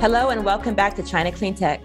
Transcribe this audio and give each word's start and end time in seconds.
Hello 0.00 0.28
and 0.28 0.44
welcome 0.44 0.76
back 0.76 0.94
to 0.94 1.02
China 1.02 1.32
Clean 1.32 1.52
Tech. 1.52 1.82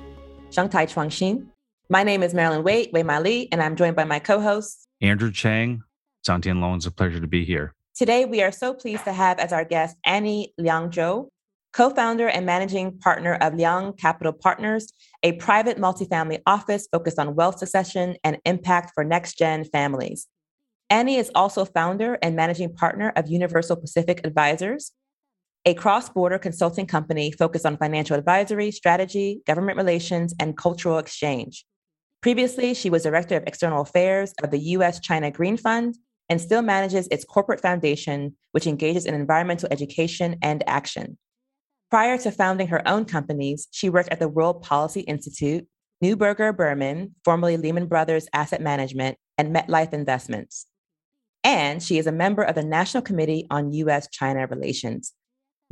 Shanghai 0.52 0.86
Chuangxin. 0.86 1.48
My 1.90 2.04
name 2.04 2.22
is 2.22 2.36
Marilyn 2.36 2.64
Wei, 2.64 2.92
Wei 2.94 3.02
Ma 3.02 3.18
Li, 3.18 3.50
and 3.52 3.60
I'm 3.60 3.76
joined 3.76 3.96
by 3.96 4.04
my 4.04 4.20
co-host 4.20 4.88
Andrew 5.02 5.32
Chang. 5.32 5.82
Zhang 6.24 6.40
Tianlong, 6.40 6.76
it's 6.76 6.86
a 6.86 6.92
pleasure 6.92 7.20
to 7.20 7.26
be 7.26 7.44
here. 7.44 7.74
Today, 7.96 8.26
we 8.26 8.44
are 8.44 8.52
so 8.52 8.72
pleased 8.76 9.04
to 9.06 9.14
have 9.14 9.40
as 9.40 9.52
our 9.52 9.66
guest 9.66 9.98
Annie 10.06 10.54
Liang 10.60 10.92
Zhou, 10.92 11.30
co-founder 11.74 12.28
and 12.28 12.46
managing 12.46 13.00
partner 13.00 13.34
of 13.34 13.56
Liang 13.56 13.94
Capital 13.94 14.32
Partners, 14.32 14.94
a 15.24 15.32
private 15.32 15.80
multifamily 15.80 16.40
office 16.46 16.88
focused 16.92 17.18
on 17.18 17.34
wealth 17.34 17.58
succession 17.58 18.16
and 18.24 18.38
impact 18.46 18.92
for 18.94 19.04
next-gen 19.04 19.64
families. 19.66 20.28
Annie 20.88 21.16
is 21.16 21.32
also 21.34 21.66
founder 21.66 22.20
and 22.22 22.36
managing 22.36 22.76
partner 22.76 23.12
of 23.16 23.28
Universal 23.28 23.78
Pacific 23.78 24.22
Advisors, 24.24 24.92
a 25.66 25.74
cross 25.74 26.10
border 26.10 26.38
consulting 26.38 26.86
company 26.86 27.32
focused 27.32 27.66
on 27.66 27.78
financial 27.78 28.18
advisory, 28.18 28.72
strategy, 28.72 29.42
government 29.48 29.78
relations, 29.78 30.34
and 30.40 30.58
cultural 30.58 30.98
exchange. 30.98 31.66
Previously, 32.22 32.74
she 32.74 32.90
was 32.90 33.04
director 33.04 33.38
of 33.38 33.44
external 33.48 33.82
affairs 33.82 34.34
of 34.44 34.52
the 34.52 34.60
US 34.60 35.00
China 35.00 35.32
Green 35.32 35.58
Fund 35.58 35.96
and 36.30 36.40
still 36.40 36.62
manages 36.62 37.08
its 37.12 37.26
corporate 37.26 37.62
foundation, 37.62 38.36
which 38.52 38.68
engages 38.68 39.06
in 39.06 39.14
environmental 39.14 39.70
education 39.72 40.38
and 40.42 40.64
action. 40.68 41.18
Prior 41.90 42.18
to 42.18 42.32
founding 42.32 42.68
her 42.68 42.86
own 42.88 43.06
companies, 43.06 43.68
she 43.72 43.90
worked 43.90 44.10
at 44.10 44.20
the 44.20 44.28
World 44.28 44.64
Policy 44.64 45.02
Institute, 45.02 45.68
Neuberger 46.04 46.56
Berman, 46.56 47.16
formerly 47.24 47.56
Lehman 47.56 47.88
Brothers 47.88 48.28
Asset 48.34 48.62
Management, 48.62 49.18
and 49.38 49.56
MetLife 49.56 49.94
Investments. 49.94 50.66
And 51.44 51.84
she 51.84 51.98
is 51.98 52.08
a 52.08 52.12
member 52.12 52.42
of 52.42 52.56
the 52.56 52.64
National 52.64 53.04
Committee 53.04 53.48
on 53.50 53.74
US 53.74 54.08
China 54.10 54.48
Relations. 54.48 55.14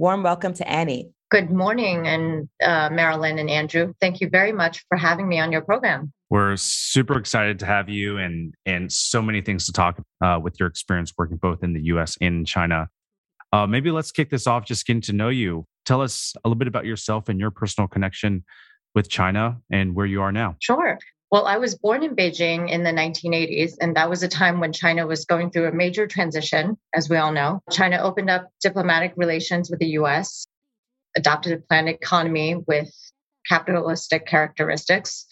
Warm 0.02 0.24
welcome 0.24 0.56
to 0.56 0.68
Annie. 0.68 1.12
Good 1.30 1.52
morning, 1.52 2.08
and 2.08 2.50
uh, 2.66 2.90
Marilyn 2.92 3.38
and 3.38 3.52
Andrew. 3.52 3.94
Thank 4.02 4.20
you 4.20 4.30
very 4.32 4.52
much 4.52 4.84
for 4.90 4.98
having 4.98 5.30
me 5.30 5.40
on 5.40 5.52
your 5.52 5.62
program. 5.62 6.12
We're 6.32 6.58
super 6.58 7.20
excited 7.20 7.60
to 7.60 7.68
have 7.68 7.88
you, 7.88 8.18
and 8.18 8.56
and 8.66 8.92
so 8.92 9.22
many 9.22 9.42
things 9.42 9.68
to 9.68 9.72
talk 9.72 10.02
uh, 10.20 10.40
with 10.42 10.60
your 10.60 10.68
experience 10.68 11.14
working 11.20 11.38
both 11.38 11.64
in 11.64 11.74
the 11.74 11.84
U.S. 11.84 12.18
and 12.20 12.38
in 12.38 12.46
China. 12.46 12.90
Uh, 13.54 13.68
maybe 13.68 13.92
let's 13.92 14.12
kick 14.12 14.32
this 14.32 14.48
off 14.48 14.66
just 14.66 14.88
getting 14.88 15.04
to 15.04 15.14
know 15.14 15.30
you. 15.30 15.68
Tell 15.86 16.02
us 16.02 16.34
a 16.44 16.50
little 16.50 16.58
bit 16.58 16.68
about 16.68 16.88
yourself 16.88 17.30
and 17.30 17.40
your 17.40 17.52
personal 17.52 17.88
connection 17.88 18.44
with 18.96 19.08
China 19.08 19.60
and 19.72 19.94
where 19.94 20.08
you 20.08 20.24
are 20.24 20.32
now. 20.32 20.56
Sure. 20.62 20.98
Well, 21.32 21.46
I 21.46 21.60
was 21.60 21.76
born 21.76 22.04
in 22.04 22.14
Beijing 22.14 22.70
in 22.70 22.84
the 22.84 22.92
1980s, 22.92 23.76
and 23.80 23.96
that 23.96 24.10
was 24.10 24.22
a 24.22 24.28
time 24.28 24.60
when 24.60 24.74
China 24.74 25.08
was 25.08 25.24
going 25.24 25.50
through 25.50 25.68
a 25.68 25.72
major 25.72 26.06
transition, 26.06 26.78
as 26.94 27.10
we 27.10 27.16
all 27.16 27.32
know. 27.32 27.62
China 27.72 28.00
opened 28.04 28.30
up 28.30 28.50
diplomatic 28.62 29.14
relations 29.16 29.70
with 29.70 29.80
the 29.80 29.92
US, 30.02 30.46
adopted 31.16 31.54
a 31.54 31.58
planned 31.58 31.88
economy 31.88 32.56
with 32.68 32.94
capitalistic 33.48 34.26
characteristics. 34.26 35.26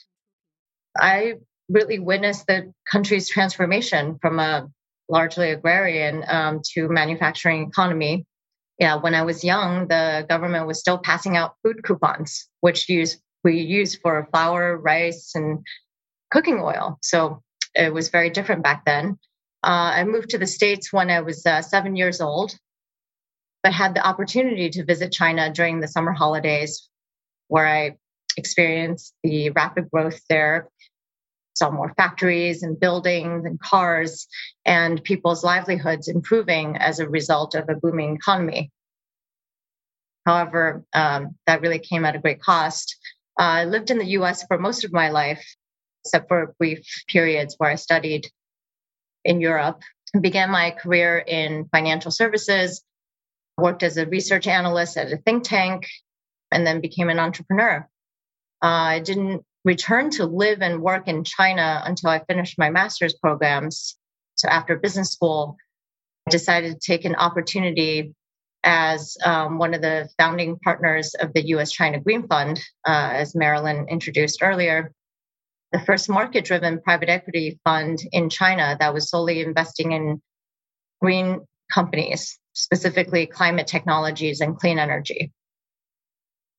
I 0.98 1.34
really 1.68 2.00
witnessed 2.00 2.48
the 2.48 2.74
country's 2.90 3.28
transformation 3.30 4.20
from 4.22 4.40
a 4.40 4.70
largely 5.10 5.52
agrarian 5.52 6.24
um, 6.30 6.62
to 6.76 6.88
manufacturing 6.88 7.68
economy. 7.68 8.26
Yeah, 8.80 8.96
when 8.96 9.16
I 9.16 9.24
was 9.24 9.44
young, 9.44 9.90
the 9.90 10.26
government 10.30 10.66
was 10.66 10.80
still 10.80 10.98
passing 10.98 11.36
out 11.36 11.56
food 11.62 11.84
coupons, 11.84 12.48
which 12.62 12.88
use 12.88 13.18
we 13.44 13.60
use 13.60 13.96
for 13.96 14.28
flour, 14.32 14.78
rice, 14.78 15.32
and 15.36 15.66
cooking 16.32 16.60
oil. 16.60 16.98
So 17.02 17.42
it 17.76 17.94
was 17.94 18.10
very 18.10 18.30
different 18.30 18.64
back 18.64 18.86
then. 18.86 19.18
Uh, 19.64 19.92
I 19.96 20.04
moved 20.06 20.30
to 20.30 20.38
the 20.38 20.48
States 20.48 20.94
when 20.94 21.10
I 21.10 21.22
was 21.22 21.46
uh, 21.46 21.62
seven 21.62 21.96
years 21.96 22.22
old, 22.22 22.58
but 23.62 23.74
had 23.74 23.94
the 23.94 24.06
opportunity 24.06 24.70
to 24.70 24.86
visit 24.86 25.12
China 25.12 25.52
during 25.52 25.80
the 25.80 25.88
summer 25.88 26.14
holidays, 26.14 26.90
where 27.48 27.68
I 27.68 27.98
experienced 28.38 29.14
the 29.24 29.50
rapid 29.50 29.90
growth 29.92 30.22
there. 30.30 30.70
Saw 31.56 31.72
more 31.72 31.94
factories 31.98 32.64
and 32.64 32.80
buildings 32.80 33.44
and 33.44 33.60
cars, 33.60 34.28
and 34.64 35.04
people's 35.04 35.44
livelihoods 35.44 36.08
improving 36.08 36.78
as 36.78 37.00
a 37.00 37.10
result 37.10 37.54
of 37.54 37.68
a 37.68 37.76
booming 37.76 38.16
economy. 38.16 38.72
However, 40.26 40.86
um, 40.94 41.36
that 41.48 41.62
really 41.62 41.80
came 41.80 42.06
at 42.06 42.16
a 42.16 42.20
great 42.20 42.42
cost. 42.42 42.96
Uh, 43.38 43.44
I 43.44 43.66
lived 43.66 43.90
in 43.90 43.98
the 43.98 44.12
US 44.20 44.46
for 44.48 44.58
most 44.58 44.86
of 44.86 44.94
my 44.94 45.10
life, 45.10 45.44
except 46.04 46.28
for 46.28 46.56
brief 46.58 46.86
periods 47.08 47.56
where 47.58 47.70
I 47.70 47.76
studied 47.76 48.28
in 49.26 49.42
Europe. 49.42 49.82
I 50.16 50.20
began 50.20 50.50
my 50.50 50.72
career 50.72 51.18
in 51.18 51.68
financial 51.72 52.12
services, 52.12 52.84
worked 53.58 53.84
as 53.84 53.98
a 53.98 54.08
research 54.08 54.48
analyst 54.48 54.98
at 54.98 55.12
a 55.12 55.18
think 55.18 55.44
tank, 55.44 55.88
and 56.52 56.66
then 56.66 56.82
became 56.82 57.10
an 57.10 57.20
entrepreneur. 57.20 57.88
Uh, 58.64 58.68
I 58.68 59.00
didn't 59.00 59.44
return 59.66 60.10
to 60.12 60.26
live 60.26 60.62
and 60.62 60.82
work 60.82 61.08
in 61.08 61.24
China 61.24 61.82
until 61.86 62.10
I 62.10 62.24
finished 62.26 62.58
my 62.58 62.70
master's 62.70 63.14
programs. 63.14 63.96
So 64.36 64.48
after 64.48 64.78
business 64.78 65.12
school, 65.12 65.58
I 66.28 66.32
decided 66.32 66.74
to 66.74 66.80
take 66.80 67.06
an 67.06 67.16
opportunity 67.16 68.14
as 68.64 69.18
um, 69.24 69.58
one 69.58 69.74
of 69.74 69.82
the 69.82 70.10
founding 70.18 70.58
partners 70.60 71.14
of 71.14 71.34
the 71.34 71.48
US 71.50 71.72
China 71.72 72.00
Green 72.00 72.28
Fund, 72.28 72.60
uh, 72.86 73.12
as 73.14 73.36
Marilyn 73.36 73.88
introduced 73.90 74.40
earlier, 74.42 74.92
the 75.72 75.80
first 75.80 76.10
market 76.10 76.46
driven 76.46 76.82
private 76.82 77.10
equity 77.10 77.60
fund 77.64 78.00
in 78.12 78.30
China 78.30 78.76
that 78.80 78.94
was 78.94 79.10
solely 79.10 79.42
investing 79.42 79.92
in 79.92 80.22
green 81.02 81.46
companies, 81.74 82.40
specifically 82.54 83.26
climate 83.26 83.68
technologies 83.68 84.42
and 84.42 84.58
clean 84.58 84.80
energy. 84.80 85.32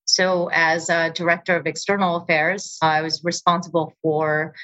So, 0.04 0.50
as 0.52 0.88
a 0.90 1.10
director 1.10 1.56
of 1.56 1.66
external 1.66 2.16
affairs, 2.16 2.78
I 2.82 3.02
was 3.02 3.22
responsible 3.22 3.92
for 4.02 4.54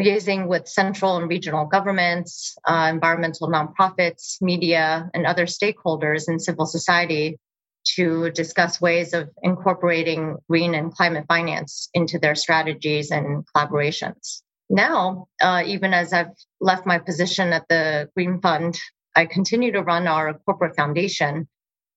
liaising 0.00 0.46
with 0.46 0.68
central 0.68 1.16
and 1.16 1.28
regional 1.28 1.66
governments, 1.66 2.56
uh, 2.66 2.90
environmental 2.92 3.48
nonprofits, 3.48 4.40
media, 4.40 5.10
and 5.14 5.26
other 5.26 5.46
stakeholders 5.46 6.28
in 6.28 6.38
civil 6.38 6.66
society 6.66 7.38
to 7.94 8.30
discuss 8.30 8.80
ways 8.80 9.14
of 9.14 9.30
incorporating 9.42 10.36
green 10.48 10.74
and 10.74 10.92
climate 10.92 11.24
finance 11.28 11.88
into 11.94 12.18
their 12.18 12.34
strategies 12.34 13.10
and 13.10 13.44
collaborations. 13.54 14.42
Now, 14.68 15.28
uh, 15.40 15.62
even 15.64 15.94
as 15.94 16.12
I've 16.12 16.34
left 16.60 16.86
my 16.86 16.98
position 16.98 17.52
at 17.52 17.68
the 17.68 18.10
Green 18.14 18.40
Fund, 18.40 18.76
I 19.14 19.26
continue 19.26 19.72
to 19.72 19.82
run 19.82 20.06
our 20.06 20.34
corporate 20.34 20.76
foundation, 20.76 21.48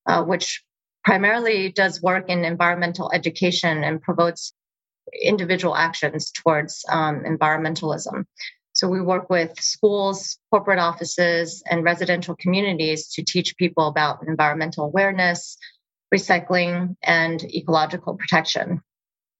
uh, 0.05 0.23
which 0.23 0.63
primarily 1.03 1.71
does 1.71 2.01
work 2.01 2.29
in 2.29 2.45
environmental 2.45 3.11
education 3.11 3.83
and 3.83 4.01
promotes 4.01 4.53
individual 5.23 5.75
actions 5.75 6.31
towards 6.31 6.85
um, 6.89 7.23
environmentalism. 7.23 8.25
So 8.73 8.87
we 8.87 9.01
work 9.01 9.29
with 9.29 9.59
schools, 9.59 10.37
corporate 10.51 10.79
offices, 10.79 11.63
and 11.69 11.83
residential 11.83 12.35
communities 12.35 13.07
to 13.13 13.23
teach 13.23 13.57
people 13.57 13.87
about 13.87 14.25
environmental 14.27 14.85
awareness, 14.85 15.57
recycling, 16.13 16.95
and 17.03 17.43
ecological 17.53 18.15
protection. 18.15 18.81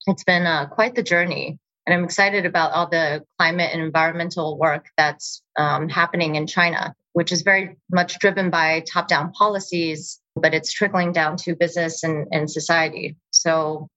It's 0.06 0.24
been 0.24 0.46
uh, 0.46 0.66
quite 0.66 0.94
the 0.94 1.02
journey. 1.02 1.58
And 1.86 1.94
I'm 1.94 2.04
excited 2.04 2.46
about 2.46 2.72
all 2.72 2.88
the 2.88 3.24
climate 3.38 3.70
and 3.72 3.82
environmental 3.82 4.58
work 4.58 4.86
that's 4.96 5.42
um, 5.56 5.88
happening 5.88 6.36
in 6.36 6.46
China, 6.46 6.94
which 7.14 7.32
is 7.32 7.42
very 7.42 7.76
much 7.90 8.18
driven 8.18 8.50
by 8.50 8.84
top 8.90 9.08
down 9.08 9.32
policies, 9.32 10.20
but 10.36 10.54
it's 10.54 10.72
trickling 10.72 11.12
down 11.12 11.36
to 11.38 11.56
business 11.56 12.04
and, 12.04 12.28
and 12.30 12.50
society. 12.50 13.16
So 13.30 13.88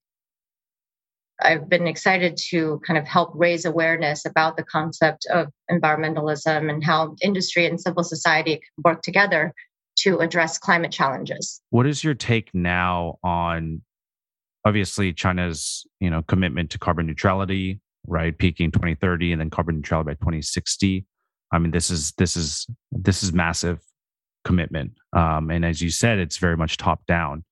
I've 1.42 1.70
been 1.70 1.88
excited 1.88 2.38
to 2.50 2.82
kind 2.86 2.98
of 2.98 3.06
help 3.06 3.32
raise 3.36 3.66
awareness 3.66 4.26
about 4.26 4.56
the 4.56 4.64
concept 4.64 5.26
of 5.32 5.48
environmentalism 5.70 6.70
and 6.70 6.84
how 6.84 7.16
industry 7.22 7.66
and 7.66 7.80
civil 7.80 8.04
society 8.04 8.62
work 8.84 9.02
together 9.02 9.54
to 9.98 10.20
address 10.20 10.58
climate 10.58 10.92
challenges. 10.92 11.62
What 11.70 11.86
is 11.86 12.04
your 12.04 12.14
take 12.14 12.50
now 12.54 13.20
on 13.24 13.82
obviously 14.66 15.14
China's, 15.14 15.86
you 16.00 16.10
know, 16.10 16.22
commitment 16.22 16.70
to 16.72 16.80
carbon 16.80 17.06
neutrality, 17.06 17.82
right? 18.08 18.38
Peaking 18.38 18.72
2030 18.72 19.34
and 19.34 19.42
then 19.42 19.50
carbon 19.50 19.76
neutrality 19.78 20.12
by 20.12 20.14
2060. 20.16 21.06
I 21.52 21.60
mean, 21.60 21.72
this 21.72 21.90
is 21.92 22.14
this 22.14 22.36
is 22.36 22.68
this 22.92 23.24
is 23.24 23.34
massive 23.34 23.80
commitment. 24.44 24.94
Um, 25.14 25.50
and 25.52 25.64
as 25.64 25.82
you 25.82 25.90
said, 25.90 26.20
it's 26.20 26.38
very 26.38 26.58
much 26.58 26.78
top 26.78 27.06
down. 27.06 27.44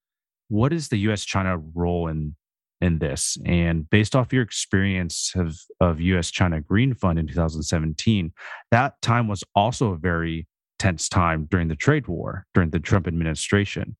What 0.48 0.72
is 0.72 0.88
the 0.88 0.98
US 0.98 1.24
China 1.24 1.58
role 1.74 2.08
in 2.08 2.34
in 2.80 2.98
this? 2.98 3.38
And 3.46 3.88
based 3.88 4.16
off 4.16 4.32
your 4.32 4.42
experience 4.42 5.32
of, 5.36 5.56
of 5.80 6.00
US 6.00 6.30
China 6.30 6.60
Green 6.60 6.94
Fund 6.94 7.18
in 7.18 7.28
2017, 7.28 8.32
that 8.70 9.00
time 9.02 9.28
was 9.28 9.44
also 9.54 9.92
a 9.92 9.96
very 9.96 10.46
tense 10.82 11.08
time 11.08 11.46
during 11.48 11.68
the 11.68 11.76
trade 11.76 12.08
war, 12.08 12.44
during 12.54 12.70
the 12.70 12.80
Trump 12.80 13.06
administration. 13.06 13.94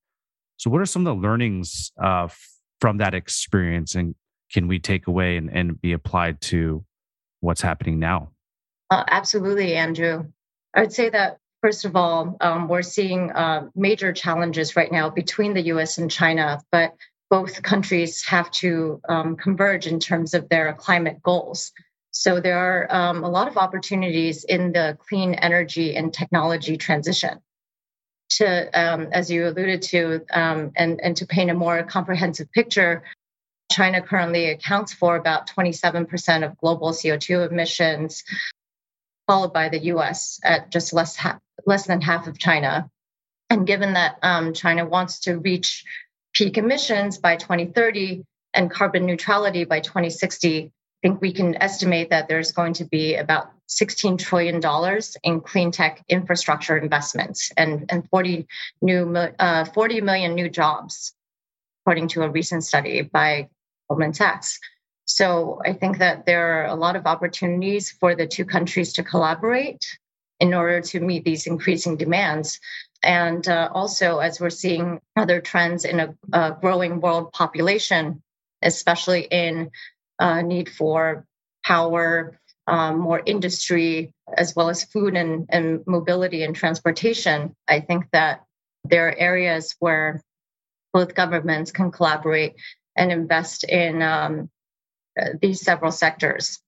So, 0.56 0.68
what 0.68 0.80
are 0.80 0.86
some 0.86 1.06
of 1.06 1.14
the 1.14 1.22
learnings 1.22 1.92
uh, 2.02 2.26
from 2.80 2.98
that 2.98 3.14
experience, 3.14 3.94
and 3.94 4.16
can 4.52 4.66
we 4.66 4.80
take 4.80 5.06
away 5.06 5.36
and, 5.36 5.48
and 5.48 5.80
be 5.80 5.92
applied 5.92 6.40
to 6.52 6.84
what's 7.38 7.60
happening 7.60 8.00
now? 8.00 8.30
Uh, 8.90 9.04
absolutely, 9.08 9.76
Andrew. 9.76 10.24
I 10.74 10.80
would 10.80 10.92
say 10.92 11.08
that 11.10 11.38
first 11.60 11.84
of 11.84 11.94
all, 11.94 12.36
um, 12.40 12.66
we're 12.66 12.82
seeing 12.82 13.30
uh, 13.30 13.68
major 13.76 14.12
challenges 14.12 14.74
right 14.74 14.90
now 14.90 15.08
between 15.08 15.54
the 15.54 15.62
U.S. 15.74 15.98
and 15.98 16.10
China, 16.10 16.60
but 16.72 16.96
both 17.30 17.62
countries 17.62 18.24
have 18.26 18.50
to 18.50 19.00
um, 19.08 19.36
converge 19.36 19.86
in 19.86 20.00
terms 20.00 20.34
of 20.34 20.48
their 20.48 20.72
climate 20.72 21.22
goals. 21.22 21.70
So 22.12 22.40
there 22.40 22.58
are 22.58 22.94
um, 22.94 23.24
a 23.24 23.28
lot 23.28 23.48
of 23.48 23.56
opportunities 23.56 24.44
in 24.44 24.72
the 24.72 24.98
clean 25.08 25.34
energy 25.34 25.96
and 25.96 26.12
technology 26.12 26.76
transition. 26.76 27.40
To, 28.36 28.80
um, 28.80 29.08
as 29.12 29.30
you 29.30 29.48
alluded 29.48 29.82
to, 29.82 30.20
um, 30.32 30.72
and, 30.76 31.00
and 31.00 31.16
to 31.16 31.26
paint 31.26 31.50
a 31.50 31.54
more 31.54 31.82
comprehensive 31.82 32.50
picture, 32.52 33.02
China 33.70 34.02
currently 34.02 34.50
accounts 34.50 34.92
for 34.92 35.16
about 35.16 35.48
27% 35.48 36.44
of 36.44 36.56
global 36.58 36.92
CO2 36.92 37.50
emissions, 37.50 38.24
followed 39.26 39.52
by 39.52 39.70
the 39.70 39.80
US 39.94 40.38
at 40.44 40.70
just 40.70 40.92
less, 40.92 41.16
ha- 41.16 41.38
less 41.66 41.86
than 41.86 42.02
half 42.02 42.26
of 42.26 42.38
China. 42.38 42.90
And 43.48 43.66
given 43.66 43.94
that 43.94 44.18
um, 44.22 44.52
China 44.52 44.84
wants 44.86 45.20
to 45.20 45.38
reach 45.38 45.84
peak 46.34 46.58
emissions 46.58 47.18
by 47.18 47.36
2030 47.36 48.24
and 48.54 48.70
carbon 48.70 49.06
neutrality 49.06 49.64
by 49.64 49.80
2060, 49.80 50.72
I 51.02 51.08
think 51.08 51.20
we 51.20 51.32
can 51.32 51.60
estimate 51.60 52.10
that 52.10 52.28
there's 52.28 52.52
going 52.52 52.74
to 52.74 52.84
be 52.84 53.16
about 53.16 53.50
$16 53.68 54.18
trillion 54.18 54.60
in 55.24 55.40
clean 55.40 55.72
tech 55.72 56.04
infrastructure 56.08 56.76
investments 56.76 57.50
and, 57.56 57.86
and 57.88 58.08
40, 58.08 58.46
new, 58.82 59.12
uh, 59.16 59.64
40 59.64 60.00
million 60.02 60.34
new 60.36 60.48
jobs, 60.48 61.12
according 61.82 62.06
to 62.08 62.22
a 62.22 62.30
recent 62.30 62.62
study 62.62 63.02
by 63.02 63.48
Goldman 63.88 64.14
Sachs. 64.14 64.60
So 65.04 65.60
I 65.64 65.72
think 65.72 65.98
that 65.98 66.24
there 66.24 66.62
are 66.62 66.66
a 66.66 66.76
lot 66.76 66.94
of 66.94 67.06
opportunities 67.06 67.90
for 67.90 68.14
the 68.14 68.28
two 68.28 68.44
countries 68.44 68.92
to 68.92 69.02
collaborate 69.02 69.84
in 70.38 70.54
order 70.54 70.80
to 70.82 71.00
meet 71.00 71.24
these 71.24 71.48
increasing 71.48 71.96
demands. 71.96 72.60
And 73.02 73.46
uh, 73.48 73.70
also, 73.74 74.18
as 74.18 74.40
we're 74.40 74.50
seeing 74.50 75.00
other 75.16 75.40
trends 75.40 75.84
in 75.84 75.98
a, 75.98 76.14
a 76.32 76.56
growing 76.60 77.00
world 77.00 77.32
population, 77.32 78.22
especially 78.62 79.22
in 79.22 79.72
uh, 80.18 80.42
need 80.42 80.68
for 80.68 81.26
power, 81.64 82.38
um, 82.66 82.98
more 82.98 83.22
industry, 83.24 84.12
as 84.36 84.54
well 84.54 84.68
as 84.68 84.84
food 84.84 85.16
and, 85.16 85.46
and 85.48 85.84
mobility 85.86 86.42
and 86.42 86.54
transportation, 86.54 87.54
I 87.68 87.80
think 87.80 88.06
that 88.12 88.44
there 88.84 89.08
are 89.08 89.16
areas 89.16 89.74
where 89.78 90.20
both 90.92 91.14
governments 91.14 91.70
can 91.70 91.90
collaborate 91.90 92.54
and 92.96 93.10
invest 93.10 93.64
in 93.64 94.02
um, 94.02 94.50
uh, 95.20 95.30
these 95.40 95.60
several 95.60 95.92
sectors. 95.92 96.60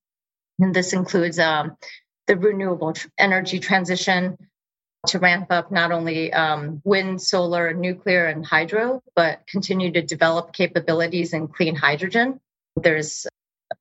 And 0.58 0.74
this 0.74 0.92
includes 0.92 1.38
um, 1.38 1.76
the 2.26 2.36
renewable 2.36 2.94
energy 3.18 3.58
transition, 3.58 4.38
to 5.06 5.18
ramp 5.18 5.48
up 5.50 5.70
not 5.70 5.92
only 5.92 6.32
um, 6.32 6.80
wind, 6.84 7.20
solar, 7.20 7.72
nuclear, 7.72 8.26
and 8.26 8.44
hydro, 8.44 9.02
but 9.14 9.46
continue 9.46 9.92
to 9.92 10.02
develop 10.02 10.52
capabilities 10.52 11.32
in 11.32 11.48
clean 11.48 11.74
hydrogen. 11.74 12.40
There's 12.76 13.26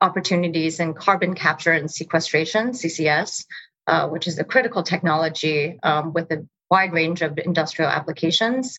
opportunities 0.01 0.79
in 0.79 0.93
carbon 0.93 1.33
capture 1.33 1.71
and 1.71 1.89
sequestration, 1.89 2.71
CCS, 2.71 3.45
uh, 3.87 4.07
which 4.09 4.27
is 4.27 4.39
a 4.39 4.43
critical 4.43 4.83
technology 4.83 5.79
um, 5.83 6.13
with 6.13 6.31
a 6.31 6.47
wide 6.69 6.93
range 6.93 7.21
of 7.21 7.37
industrial 7.37 7.91
applications. 7.91 8.77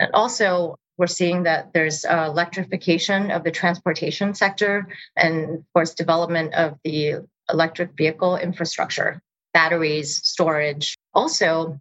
And 0.00 0.10
also, 0.14 0.76
we're 0.96 1.06
seeing 1.06 1.44
that 1.44 1.72
there's 1.72 2.04
uh, 2.04 2.26
electrification 2.28 3.30
of 3.30 3.44
the 3.44 3.50
transportation 3.50 4.34
sector 4.34 4.88
and, 5.16 5.58
of 5.58 5.64
course, 5.72 5.94
development 5.94 6.54
of 6.54 6.76
the 6.84 7.26
electric 7.50 7.96
vehicle 7.96 8.36
infrastructure 8.36 9.20
batteries, 9.54 10.20
storage. 10.26 10.96
Also, 11.14 11.80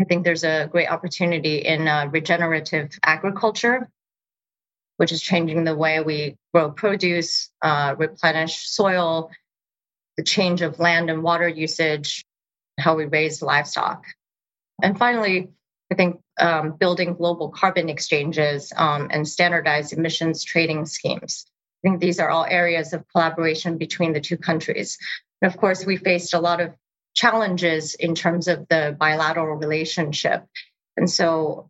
I 0.00 0.04
think 0.04 0.24
there's 0.24 0.44
a 0.44 0.68
great 0.70 0.88
opportunity 0.88 1.58
in 1.58 1.88
uh, 1.88 2.08
regenerative 2.10 2.90
agriculture, 3.04 3.88
which 5.00 5.12
is 5.12 5.22
changing 5.22 5.64
the 5.64 5.74
way 5.74 5.98
we 6.00 6.36
grow 6.52 6.70
produce, 6.70 7.48
uh, 7.62 7.94
replenish 7.96 8.68
soil, 8.68 9.30
the 10.18 10.22
change 10.22 10.60
of 10.60 10.78
land 10.78 11.08
and 11.08 11.22
water 11.22 11.48
usage, 11.48 12.22
how 12.78 12.94
we 12.94 13.06
raise 13.06 13.40
livestock. 13.40 14.04
And 14.82 14.98
finally, 14.98 15.48
I 15.90 15.94
think 15.94 16.20
um, 16.38 16.72
building 16.72 17.14
global 17.14 17.48
carbon 17.48 17.88
exchanges 17.88 18.74
um, 18.76 19.08
and 19.10 19.26
standardized 19.26 19.94
emissions 19.94 20.44
trading 20.44 20.84
schemes. 20.84 21.46
I 21.82 21.88
think 21.88 22.00
these 22.02 22.20
are 22.20 22.28
all 22.28 22.44
areas 22.44 22.92
of 22.92 23.08
collaboration 23.08 23.78
between 23.78 24.12
the 24.12 24.20
two 24.20 24.36
countries. 24.36 24.98
And 25.40 25.50
of 25.50 25.58
course, 25.58 25.86
we 25.86 25.96
faced 25.96 26.34
a 26.34 26.40
lot 26.40 26.60
of 26.60 26.74
challenges 27.14 27.94
in 27.94 28.14
terms 28.14 28.48
of 28.48 28.68
the 28.68 28.94
bilateral 29.00 29.56
relationship. 29.56 30.44
And 30.98 31.08
so, 31.08 31.69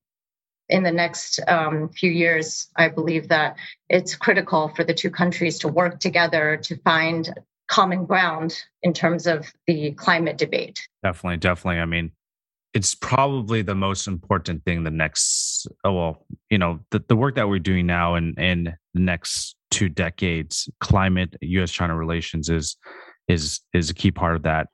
in 0.71 0.83
the 0.83 0.91
next 0.91 1.41
um, 1.49 1.89
few 1.91 2.11
years, 2.11 2.69
I 2.77 2.89
believe 2.89 3.29
that 3.29 3.57
it's 3.89 4.15
critical 4.15 4.73
for 4.75 4.85
the 4.85 4.95
two 4.95 5.11
countries 5.11 5.59
to 5.61 5.69
work 5.69 6.01
together 6.01 6.57
to 6.65 6.77
find 6.79 7.33
common 7.69 8.05
ground 8.05 8.57
in 8.83 8.93
terms 8.93 9.27
of 9.27 9.47
the 9.67 9.93
climate 9.93 10.39
debate. 10.39 10.81
Definitely, 11.03 11.37
definitely. 11.37 11.81
I 11.81 11.85
mean, 11.85 12.13
it's 12.73 12.95
probably 12.95 13.63
the 13.63 13.75
most 13.75 14.07
important 14.07 14.65
thing 14.65 14.85
the 14.85 14.93
next 14.93 15.67
oh 15.83 15.93
well 15.93 16.27
you 16.51 16.57
know 16.57 16.79
the, 16.93 17.03
the 17.09 17.17
work 17.17 17.35
that 17.35 17.49
we're 17.49 17.59
doing 17.59 17.85
now 17.85 18.15
and 18.15 18.39
in, 18.39 18.45
in 18.45 18.65
the 18.95 19.01
next 19.01 19.57
two 19.73 19.89
decades 19.89 20.69
climate 20.79 21.35
us 21.43 21.73
china 21.73 21.97
relations 21.97 22.49
is 22.49 22.77
is 23.27 23.61
is 23.75 23.91
a 23.91 23.95
key 23.95 24.13
part 24.13 24.37
of 24.37 24.45
that 24.45 24.69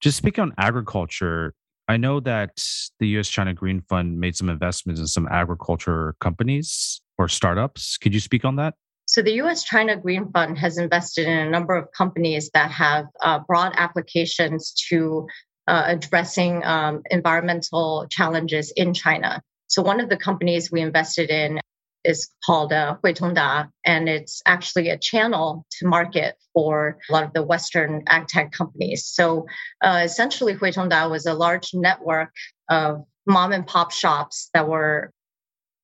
just 0.00 0.16
speaking 0.16 0.42
on 0.42 0.54
agriculture, 0.58 1.54
I 1.88 1.96
know 1.96 2.20
that 2.20 2.58
the 2.98 3.08
US 3.18 3.28
China 3.28 3.54
Green 3.54 3.80
Fund 3.80 4.18
made 4.18 4.36
some 4.36 4.48
investments 4.48 5.00
in 5.00 5.06
some 5.06 5.28
agriculture 5.30 6.16
companies 6.20 7.00
or 7.18 7.28
startups. 7.28 7.96
Could 7.96 8.12
you 8.12 8.20
speak 8.20 8.44
on 8.44 8.56
that? 8.56 8.74
So, 9.06 9.22
the 9.22 9.34
US 9.42 9.62
China 9.62 9.96
Green 9.96 10.30
Fund 10.32 10.58
has 10.58 10.78
invested 10.78 11.26
in 11.28 11.38
a 11.38 11.48
number 11.48 11.76
of 11.76 11.88
companies 11.96 12.50
that 12.54 12.72
have 12.72 13.06
uh, 13.22 13.38
broad 13.46 13.72
applications 13.76 14.74
to 14.88 15.26
uh, 15.68 15.84
addressing 15.86 16.64
um, 16.64 17.02
environmental 17.10 18.06
challenges 18.10 18.72
in 18.76 18.92
China. 18.92 19.40
So, 19.68 19.80
one 19.80 20.00
of 20.00 20.08
the 20.08 20.16
companies 20.16 20.72
we 20.72 20.80
invested 20.80 21.30
in 21.30 21.60
is 22.06 22.28
called 22.44 22.72
uh, 22.72 22.96
Huitongda, 23.02 23.70
and 23.84 24.08
it's 24.08 24.40
actually 24.46 24.88
a 24.88 24.98
channel 24.98 25.66
to 25.78 25.86
market 25.86 26.36
for 26.54 26.98
a 27.08 27.12
lot 27.12 27.24
of 27.24 27.32
the 27.32 27.42
Western 27.42 28.02
ag 28.06 28.28
tech 28.28 28.52
companies. 28.52 29.04
So 29.04 29.46
uh, 29.82 30.02
essentially, 30.04 30.54
Huitongda 30.54 31.08
was 31.08 31.26
a 31.26 31.34
large 31.34 31.70
network 31.74 32.32
of 32.70 33.04
mom 33.26 33.52
and 33.52 33.66
pop 33.66 33.92
shops 33.92 34.48
that 34.54 34.68
were 34.68 35.10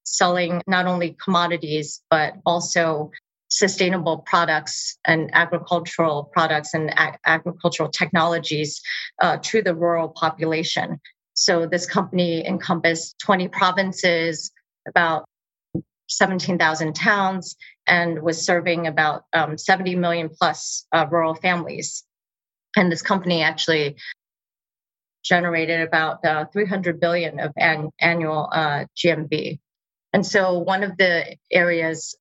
selling 0.05 0.63
not 0.67 0.87
only 0.87 1.17
commodities, 1.23 2.03
but 2.11 2.35
also 2.47 3.11
sustainable 3.49 4.19
products 4.19 4.99
and 5.05 5.31
agricultural 5.35 6.31
products 6.33 6.73
and 6.73 6.91
ag- 6.99 7.19
agricultural 7.27 7.91
technologies 7.91 8.81
uh, 9.21 9.37
to 9.43 9.63
the 9.63 9.75
rural 9.75 10.09
population. 10.09 10.99
So 11.35 11.67
this 11.67 11.87
company 11.87 12.47
encompassed 12.47 13.19
20 13.19 13.49
provinces, 13.49 14.53
about 14.87 15.25
17,000 16.17 16.95
towns 16.95 17.57
and 17.87 18.23
was 18.23 18.45
serving 18.45 18.87
about 18.87 19.25
um, 19.33 19.59
70 19.59 19.97
million 19.97 20.29
plus 20.29 20.87
uh, 20.93 21.07
rural 21.11 21.35
families. 21.35 22.05
And 22.77 22.91
this 22.91 23.03
company 23.03 23.43
actually 23.43 23.97
generated 25.25 25.81
about 25.81 26.25
uh, 26.25 26.47
300 26.53 27.01
billion 27.01 27.39
of 27.41 27.53
an, 27.57 27.91
annual 28.01 28.49
uh, 28.53 28.85
GMV. 28.97 29.59
And 30.13 30.27
so 30.27 30.59
one 30.59 30.83
of 30.83 30.97
the 30.97 31.37
areas 31.51 32.17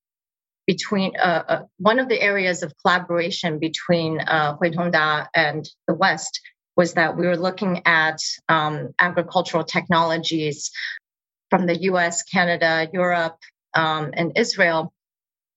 between 0.67 1.13
uh, 1.17 1.43
uh, 1.47 1.61
one 1.77 1.99
of 1.99 2.07
the 2.07 2.21
areas 2.21 2.63
of 2.63 2.73
collaboration 2.81 3.59
between 3.59 4.19
uh, 4.19 4.55
and 4.61 5.69
the 5.87 5.93
West 5.93 6.39
was 6.77 6.93
that 6.93 7.17
we 7.17 7.27
were 7.27 7.37
looking 7.37 7.81
at 7.85 8.19
um, 8.47 8.93
agricultural 8.99 9.63
technologies 9.63 10.71
from 11.49 11.65
the 11.65 11.81
US, 11.83 12.23
Canada, 12.23 12.87
Europe, 12.93 13.37
um, 13.73 14.11
and 14.13 14.33
Israel 14.37 14.93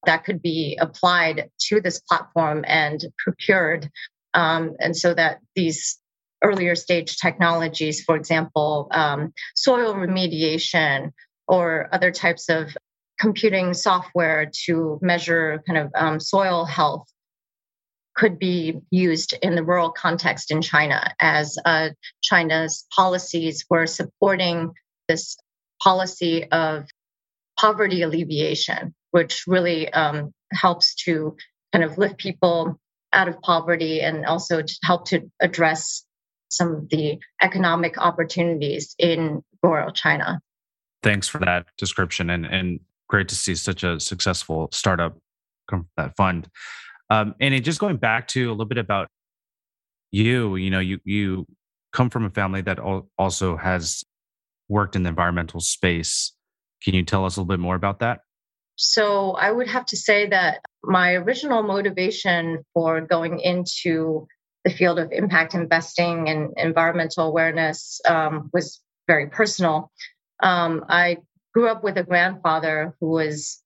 that 0.07 0.25
could 0.25 0.43
be 0.43 0.79
applied 0.81 1.51
to 1.59 1.81
this 1.81 2.01
platform 2.01 2.65
and 2.67 3.05
procured. 3.19 3.89
Um, 4.35 4.77
and 4.79 4.97
so 4.97 5.15
that 5.15 5.39
these 5.55 5.99
earlier 6.43 6.75
stage 6.75 7.17
technologies, 7.17 8.03
for 8.05 8.17
example, 8.17 8.89
um, 8.91 9.33
soil 9.55 9.95
remediation 9.95 11.13
or 11.49 11.89
other 11.93 12.11
types 12.11 12.49
of 12.49 12.77
computing 13.19 13.73
software 13.75 14.51
to 14.67 14.99
measure 15.01 15.63
kind 15.67 15.79
of 15.79 15.91
um, 15.95 16.21
soil 16.21 16.65
health 16.65 17.07
could 18.17 18.39
be 18.39 18.81
used 18.91 19.35
in 19.43 19.55
the 19.55 19.65
rural 19.65 19.91
context 19.91 20.51
in 20.51 20.63
China 20.63 21.13
as 21.21 21.57
uh, 21.65 21.89
China's 22.23 22.87
policies 22.95 23.65
were 23.69 23.87
supporting 23.87 24.73
this 25.09 25.37
policy 25.83 26.45
of 26.51 26.87
poverty 27.59 28.03
alleviation, 28.03 28.95
which 29.11 29.45
really 29.47 29.93
um, 29.93 30.33
helps 30.53 30.95
to 31.05 31.37
kind 31.73 31.85
of 31.85 31.99
lift 31.99 32.19
people 32.19 32.79
out 33.13 33.29
of 33.29 33.41
poverty 33.43 34.01
and 34.01 34.27
also 34.27 34.63
to 34.63 34.79
help 34.83 35.07
to 35.07 35.31
address 35.41 36.05
some 36.49 36.75
of 36.75 36.89
the 36.89 37.19
economic 37.43 37.99
opportunities 37.99 38.95
in 38.99 39.43
rural 39.63 39.93
China. 39.93 40.41
Thanks 41.03 41.29
for 41.29 41.39
that 41.39 41.67
description 41.79 42.31
and, 42.31 42.47
and 42.47 42.81
great 43.09 43.29
to 43.29 43.35
see 43.35 43.55
such 43.55 43.85
a 43.85 44.01
successful 44.01 44.69
startup 44.73 45.17
come 45.69 45.81
from 45.81 45.89
that 45.97 46.17
fund. 46.17 46.49
Um, 47.11 47.35
and 47.41 47.63
just 47.63 47.81
going 47.81 47.97
back 47.97 48.29
to 48.29 48.49
a 48.49 48.53
little 48.53 48.65
bit 48.65 48.79
about 48.79 49.09
you, 50.11 50.57
you 50.57 50.71
know, 50.71 50.81
you 50.81 51.01
you 51.05 51.47
come 51.93 52.09
from 52.09 52.25
a 52.25 52.31
family 52.31 52.63
that 52.63 52.79
also 52.79 53.57
has 53.57 54.05
worked 54.69 54.97
in 54.97 55.03
the 55.03 55.09
environmental 55.09 55.61
space. 55.61 56.33
Can 56.85 56.95
you 56.95 57.03
tell 57.03 57.25
us 57.25 57.37
a 57.37 57.41
little 57.41 57.49
bit 57.49 57.61
more 57.61 57.75
about 57.75 58.01
that? 58.01 58.21
So 58.77 59.33
I 59.33 59.51
would 59.51 59.69
have 59.69 59.87
to 59.87 59.97
say 59.97 60.29
that 60.29 60.61
my 60.83 61.15
original 61.15 61.63
motivation 61.63 62.65
for 62.75 63.01
going 63.01 63.39
into 63.41 64.27
the 64.65 64.71
field 64.71 64.99
of 64.99 65.13
impact 65.13 65.55
investing 65.55 66.29
and 66.29 66.53
environmental 66.57 67.27
awareness 67.27 68.01
um, 68.07 68.51
was 68.53 68.81
very 69.07 69.29
personal. 69.29 69.91
Um, 70.43 70.85
I 70.89 71.19
grew 71.53 71.69
up 71.69 71.85
with 71.85 71.97
a 71.99 72.03
grandfather 72.03 72.95
who 73.01 73.11
was 73.11 73.63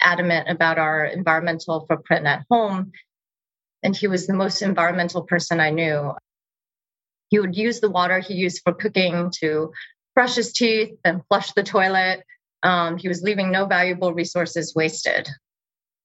adamant 0.00 0.48
about 0.48 0.78
our 0.78 1.04
environmental 1.04 1.86
footprint 1.86 2.26
at 2.26 2.44
home, 2.50 2.92
and 3.82 3.96
he 3.96 4.08
was 4.08 4.26
the 4.26 4.34
most 4.34 4.62
environmental 4.62 5.22
person 5.22 5.60
I 5.60 5.70
knew. 5.70 6.14
He 7.28 7.38
would 7.38 7.56
use 7.56 7.80
the 7.80 7.90
water 7.90 8.20
he 8.20 8.34
used 8.34 8.62
for 8.64 8.72
cooking 8.72 9.30
to 9.40 9.70
brush 10.14 10.34
his 10.34 10.52
teeth 10.52 10.96
and 11.04 11.22
flush 11.28 11.52
the 11.52 11.62
toilet. 11.62 12.24
Um, 12.62 12.96
he 12.98 13.08
was 13.08 13.22
leaving 13.22 13.50
no 13.50 13.66
valuable 13.66 14.12
resources 14.12 14.74
wasted. 14.74 15.28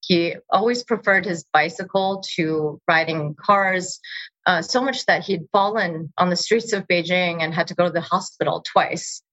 He 0.02 0.36
always 0.50 0.84
preferred 0.84 1.26
his 1.26 1.46
bicycle 1.54 2.24
to 2.36 2.80
riding 2.88 3.36
cars, 3.36 4.00
uh, 4.46 4.62
so 4.62 4.82
much 4.82 5.06
that 5.06 5.24
he'd 5.24 5.48
fallen 5.52 6.12
on 6.18 6.30
the 6.30 6.36
streets 6.36 6.74
of 6.74 6.88
Beijing 6.88 7.42
and 7.42 7.54
had 7.54 7.68
to 7.68 7.76
go 7.76 7.86
to 7.86 7.92
the 7.92 8.02
hospital 8.02 8.62
twice. 8.66 9.24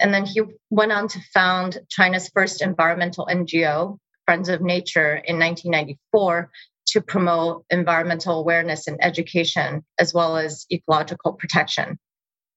And 0.00 0.14
then 0.14 0.24
he 0.24 0.40
went 0.70 0.92
on 0.92 1.08
to 1.08 1.20
found 1.34 1.78
China's 1.90 2.30
first 2.34 2.62
environmental 2.62 3.26
NGO, 3.26 3.98
Friends 4.24 4.48
of 4.48 4.62
Nature, 4.62 5.16
in 5.16 5.38
1994 5.38 6.50
to 6.86 7.00
promote 7.02 7.64
environmental 7.68 8.40
awareness 8.40 8.86
and 8.86 8.96
education, 9.02 9.84
as 9.98 10.14
well 10.14 10.38
as 10.38 10.64
ecological 10.72 11.34
protection. 11.34 11.98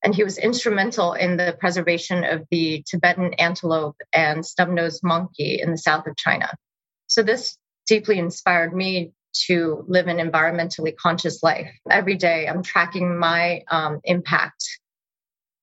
And 0.03 0.13
he 0.13 0.23
was 0.23 0.37
instrumental 0.37 1.13
in 1.13 1.37
the 1.37 1.57
preservation 1.59 2.23
of 2.23 2.45
the 2.51 2.83
Tibetan 2.87 3.33
antelope 3.35 3.97
and 4.13 4.45
snub-nosed 4.45 5.03
monkey 5.03 5.59
in 5.61 5.71
the 5.71 5.77
south 5.77 6.05
of 6.07 6.15
China. 6.15 6.49
So 7.07 7.23
this 7.23 7.57
deeply 7.87 8.19
inspired 8.19 8.75
me 8.75 9.11
to 9.47 9.85
live 9.87 10.07
an 10.07 10.17
environmentally 10.17 10.95
conscious 10.95 11.43
life. 11.43 11.69
Every 11.89 12.15
day, 12.15 12.47
I'm 12.47 12.63
tracking 12.63 13.17
my 13.17 13.63
um, 13.69 13.99
impact 14.03 14.63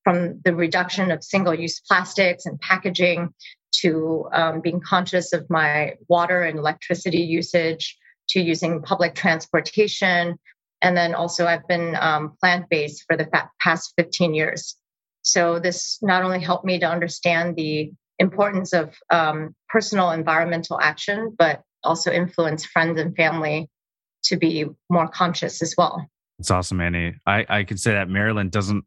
from 0.03 0.41
the 0.45 0.55
reduction 0.55 1.11
of 1.11 1.25
single 1.25 1.55
use 1.55 1.81
plastics 1.81 2.47
and 2.47 2.61
packaging 2.61 3.33
to 3.81 4.29
um, 4.33 4.61
being 4.61 4.81
conscious 4.81 5.33
of 5.33 5.49
my 5.51 5.95
water 6.09 6.43
and 6.43 6.59
electricity 6.59 7.23
usage 7.23 7.97
to 8.29 8.41
using 8.41 8.83
public 8.83 9.15
transportation. 9.15 10.39
And 10.85 10.95
then 10.95 11.15
also, 11.15 11.47
I've 11.47 11.67
been 11.67 11.97
um, 11.97 12.37
plant 12.39 12.67
based 12.69 13.05
for 13.09 13.17
the 13.17 13.27
past 13.59 13.95
15 13.97 14.35
years. 14.35 14.77
So, 15.23 15.59
this 15.59 15.99
not 16.03 16.23
only 16.23 16.41
helped 16.41 16.67
me 16.67 16.79
to 16.79 16.87
understand 16.87 17.57
the 17.57 17.91
importance 18.19 18.75
of 18.75 18.95
um, 19.09 19.55
personal 19.71 20.11
environmental 20.11 20.79
action, 20.79 21.35
but 21.39 21.63
also 21.83 22.13
influence 22.13 22.67
friends 22.67 23.01
and 23.01 23.17
family 23.17 23.71
to 24.25 24.37
be 24.37 24.67
more 24.91 25.09
conscious 25.09 25.63
as 25.63 25.75
well. 25.79 26.07
It's 26.39 26.51
awesome, 26.51 26.83
Annie. 26.83 27.15
I, 27.25 27.47
I 27.49 27.65
could 27.65 27.81
say 27.81 27.93
that 27.93 28.11
Marilyn 28.11 28.51
doesn't, 28.51 28.85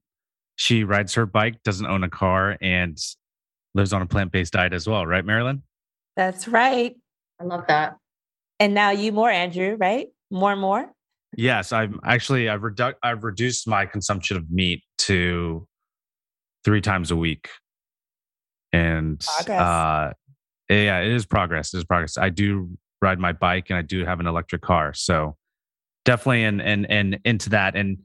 she 0.55 0.83
rides 0.83 1.15
her 1.15 1.25
bike, 1.25 1.63
doesn't 1.63 1.87
own 1.87 2.03
a 2.03 2.09
car, 2.11 2.57
and 2.61 2.95
lives 3.73 3.91
on 3.91 4.03
a 4.03 4.05
plant 4.05 4.31
based 4.31 4.53
diet 4.53 4.71
as 4.71 4.87
well, 4.87 5.03
right, 5.07 5.25
Marilyn? 5.25 5.63
That's 6.15 6.47
right. 6.47 6.95
I 7.41 7.43
love 7.43 7.65
that. 7.69 7.97
And 8.59 8.75
now 8.75 8.91
you 8.91 9.11
more, 9.11 9.31
Andrew, 9.31 9.77
right? 9.79 10.09
More 10.29 10.51
and 10.51 10.61
more? 10.61 10.91
Yes, 11.35 11.71
I'm 11.71 11.99
actually 12.05 12.49
I've 12.49 12.61
redu- 12.61 12.95
I've 13.03 13.23
reduced 13.23 13.67
my 13.67 13.85
consumption 13.85 14.37
of 14.37 14.49
meat 14.49 14.83
to 14.99 15.67
three 16.63 16.81
times 16.81 17.11
a 17.11 17.15
week. 17.15 17.49
And 18.73 19.25
uh 19.47 20.11
yeah 20.69 20.99
it 20.99 21.11
is 21.11 21.25
progress 21.25 21.73
it 21.73 21.77
is 21.77 21.85
progress. 21.85 22.17
I 22.17 22.29
do 22.29 22.77
ride 23.01 23.19
my 23.19 23.31
bike 23.31 23.69
and 23.69 23.77
i 23.77 23.81
do 23.83 24.03
have 24.03 24.19
an 24.19 24.25
electric 24.25 24.61
car 24.61 24.91
so 24.91 25.37
definitely 26.03 26.43
and 26.43 26.61
and 26.61 26.89
and 26.89 27.19
into 27.23 27.49
that. 27.51 27.75
And 27.75 27.99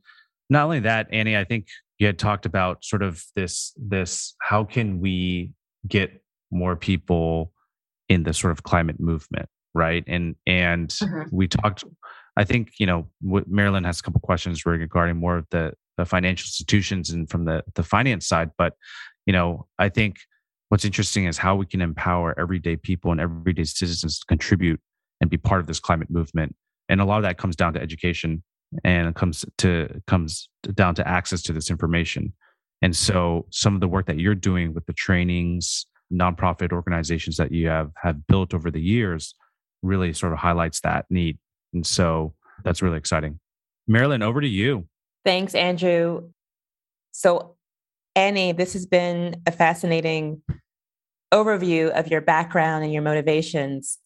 not 0.51 0.65
only 0.65 0.81
that 0.81 1.09
annie 1.13 1.37
i 1.37 1.45
think 1.45 1.67
you 1.99 2.07
had 2.07 2.19
talked 2.19 2.47
about 2.47 2.85
sort 2.85 3.03
of 3.03 3.25
this 3.35 3.73
this 3.77 4.35
how 4.41 4.65
can 4.65 5.01
we 5.01 5.53
get 5.89 6.23
more 6.51 6.77
people 6.77 7.53
in 8.09 8.23
the 8.23 8.35
sort 8.35 8.53
of 8.53 8.63
climate 8.63 9.01
movement 9.01 9.49
right? 9.75 10.05
And 10.07 10.37
and 10.47 10.89
mm-hmm. 10.89 11.35
we 11.35 11.49
talked 11.49 11.85
i 12.37 12.45
think 12.45 12.73
you 12.79 12.87
know 12.87 13.07
marilyn 13.47 13.85
has 13.85 14.01
a 14.01 14.03
couple 14.03 14.21
questions 14.21 14.65
regarding 14.67 15.17
more 15.17 15.37
of 15.37 15.47
the, 15.51 15.73
the 15.97 16.05
financial 16.05 16.47
institutions 16.47 17.11
and 17.11 17.31
from 17.31 17.45
the 17.45 17.63
the 17.75 17.83
finance 17.83 18.27
side 18.27 18.51
but 18.59 18.75
you 19.27 19.33
know 19.33 19.67
i 19.79 19.89
think 19.89 20.17
what's 20.73 20.87
interesting 20.87 21.27
is 21.27 21.37
how 21.37 21.55
we 21.55 21.67
can 21.67 21.83
empower 21.83 22.35
everyday 22.41 22.77
people 22.77 23.13
and 23.13 23.21
everyday 23.21 23.63
citizens 23.63 24.19
to 24.19 24.25
contribute 24.25 24.81
and 25.21 25.31
be 25.31 25.37
part 25.37 25.61
of 25.61 25.67
this 25.67 25.79
climate 25.79 26.11
movement. 26.11 26.55
And 26.89 27.01
a 27.01 27.05
lot 27.05 27.19
of 27.19 27.23
that 27.23 27.37
comes 27.39 27.57
down 27.57 27.75
to 27.75 27.81
education 27.81 28.43
and 28.83 29.09
it 29.09 29.15
comes 29.15 29.45
to 29.59 30.01
comes 30.07 30.49
down 30.75 30.95
to 30.97 31.07
access 31.07 31.43
to 31.43 31.53
this 31.53 31.71
information. 31.71 32.33
And 32.83 32.97
so 32.97 33.47
some 33.51 33.75
of 33.75 33.81
the 33.81 33.87
work 33.87 34.07
that 34.07 34.19
you're 34.19 34.35
doing 34.35 34.75
with 34.75 34.85
the 34.87 34.95
trainings, 34.95 35.87
nonprofit 36.13 36.73
organizations 36.73 37.37
that 37.37 37.53
you 37.53 37.69
have 37.69 37.91
have 38.03 38.27
built 38.27 38.53
over 38.53 38.71
the 38.71 38.81
years 38.81 39.35
really 39.83 40.13
sort 40.13 40.33
of 40.33 40.39
highlights 40.39 40.81
that 40.81 41.07
need. 41.11 41.39
And 41.73 41.87
so 41.87 42.35
that's 42.65 42.83
really 42.83 42.99
exciting. 42.99 43.39
Marilyn, 43.87 44.23
over 44.23 44.41
to 44.41 44.49
you. 44.49 44.87
Thanks, 45.25 45.55
Andrew. 45.55 46.31
So 47.13 47.57
Annie, 48.15 48.53
this 48.53 48.75
has 48.75 48.87
been 48.87 49.43
a 49.47 49.53
fascinating 49.53 50.43
overview 51.33 51.91
of 51.91 52.09
your 52.09 52.21
background 52.21 52.85
and 52.85 52.93
your 52.93 53.03
motivations. 53.03 53.99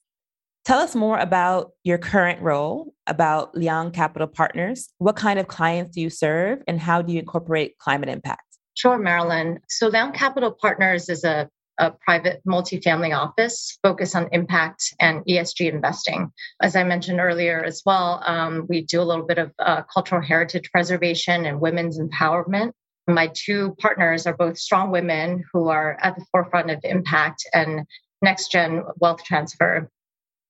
Tell 0.65 0.79
us 0.79 0.95
more 0.95 1.19
about 1.19 1.73
your 1.85 1.99
current 1.99 2.41
role, 2.41 2.95
about 3.07 3.57
Liang 3.57 3.91
Capital 3.91 4.29
Partners. 4.29 4.89
What 4.99 5.17
kind 5.17 5.39
of 5.39 5.49
clients 5.49 5.95
do 5.95 6.01
you 6.01 6.11
serve, 6.11 6.61
and 6.67 6.81
how 6.81 7.03
do 7.03 7.13
you 7.13 7.21
incorporate 7.21 7.79
climate 7.79 8.09
impact? 8.09 8.43
Sure, 8.75 8.99
Marilyn. 8.99 9.61
So, 9.69 9.89
Liang 9.89 10.13
Capital 10.13 10.53
Partners 10.53 11.09
is 11.09 11.25
a, 11.25 11.49
a 11.79 11.91
private 11.91 12.43
multifamily 12.47 13.17
office 13.17 13.79
focused 13.83 14.17
on 14.17 14.29
impact 14.33 14.95
and 15.01 15.25
ESG 15.27 15.73
investing. 15.73 16.33
As 16.61 16.77
I 16.77 16.85
mentioned 16.85 17.21
earlier 17.21 17.63
as 17.63 17.83
well, 17.85 18.23
um, 18.25 18.67
we 18.69 18.83
do 18.83 19.01
a 19.01 19.05
little 19.05 19.27
bit 19.27 19.39
of 19.39 19.53
uh, 19.59 19.83
cultural 19.93 20.23
heritage 20.23 20.71
preservation 20.71 21.47
and 21.47 21.61
women's 21.61 21.99
empowerment. 21.99 22.73
My 23.07 23.31
two 23.35 23.77
partners 23.79 24.27
are 24.27 24.37
both 24.37 24.59
strong 24.59 24.91
women 24.91 25.45
who 25.53 25.69
are 25.69 25.97
at 26.03 26.17
the 26.17 26.25
forefront 26.33 26.71
of 26.71 26.81
impact 26.83 27.47
and 27.53 27.87
next 28.23 28.51
gen 28.51 28.83
wealth 29.01 29.23
transfer. 29.25 29.89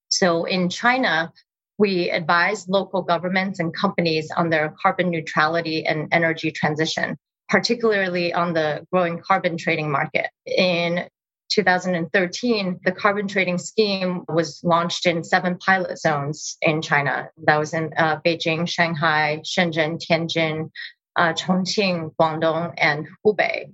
So 0.08 0.44
in 0.44 0.68
China, 0.68 1.32
we 1.78 2.10
advise 2.10 2.68
local 2.68 3.02
governments 3.02 3.58
and 3.58 3.74
companies 3.74 4.30
on 4.36 4.50
their 4.50 4.74
carbon 4.80 5.10
neutrality 5.10 5.84
and 5.86 6.08
energy 6.12 6.50
transition, 6.50 7.16
particularly 7.48 8.32
on 8.32 8.54
the 8.54 8.86
growing 8.90 9.20
carbon 9.20 9.58
trading 9.58 9.90
market. 9.90 10.28
In 10.46 11.08
2013, 11.50 12.80
the 12.84 12.92
carbon 12.92 13.28
trading 13.28 13.58
scheme 13.58 14.24
was 14.28 14.60
launched 14.64 15.06
in 15.06 15.24
seven 15.24 15.58
pilot 15.58 15.98
zones 15.98 16.56
in 16.60 16.82
China. 16.82 17.30
That 17.44 17.58
was 17.58 17.74
in 17.74 17.92
uh, 17.96 18.20
Beijing, 18.24 18.68
Shanghai, 18.68 19.40
Shenzhen, 19.44 20.00
Tianjin, 20.00 20.70
uh, 21.16 21.32
Chongqing, 21.32 22.14
Guangdong, 22.20 22.74
and 22.76 23.06
Hubei 23.24 23.72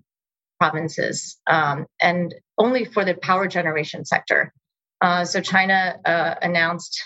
provinces, 0.60 1.40
um, 1.48 1.86
and 2.00 2.34
only 2.56 2.84
for 2.84 3.04
the 3.04 3.14
power 3.14 3.48
generation 3.48 4.04
sector. 4.04 4.52
Uh, 5.00 5.24
so 5.24 5.40
China 5.40 5.96
uh, 6.04 6.34
announced 6.40 7.02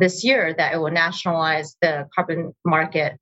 this 0.00 0.24
year 0.24 0.52
that 0.58 0.74
it 0.74 0.78
will 0.78 0.90
nationalize 0.90 1.76
the 1.80 2.08
carbon 2.14 2.52
market, 2.64 3.16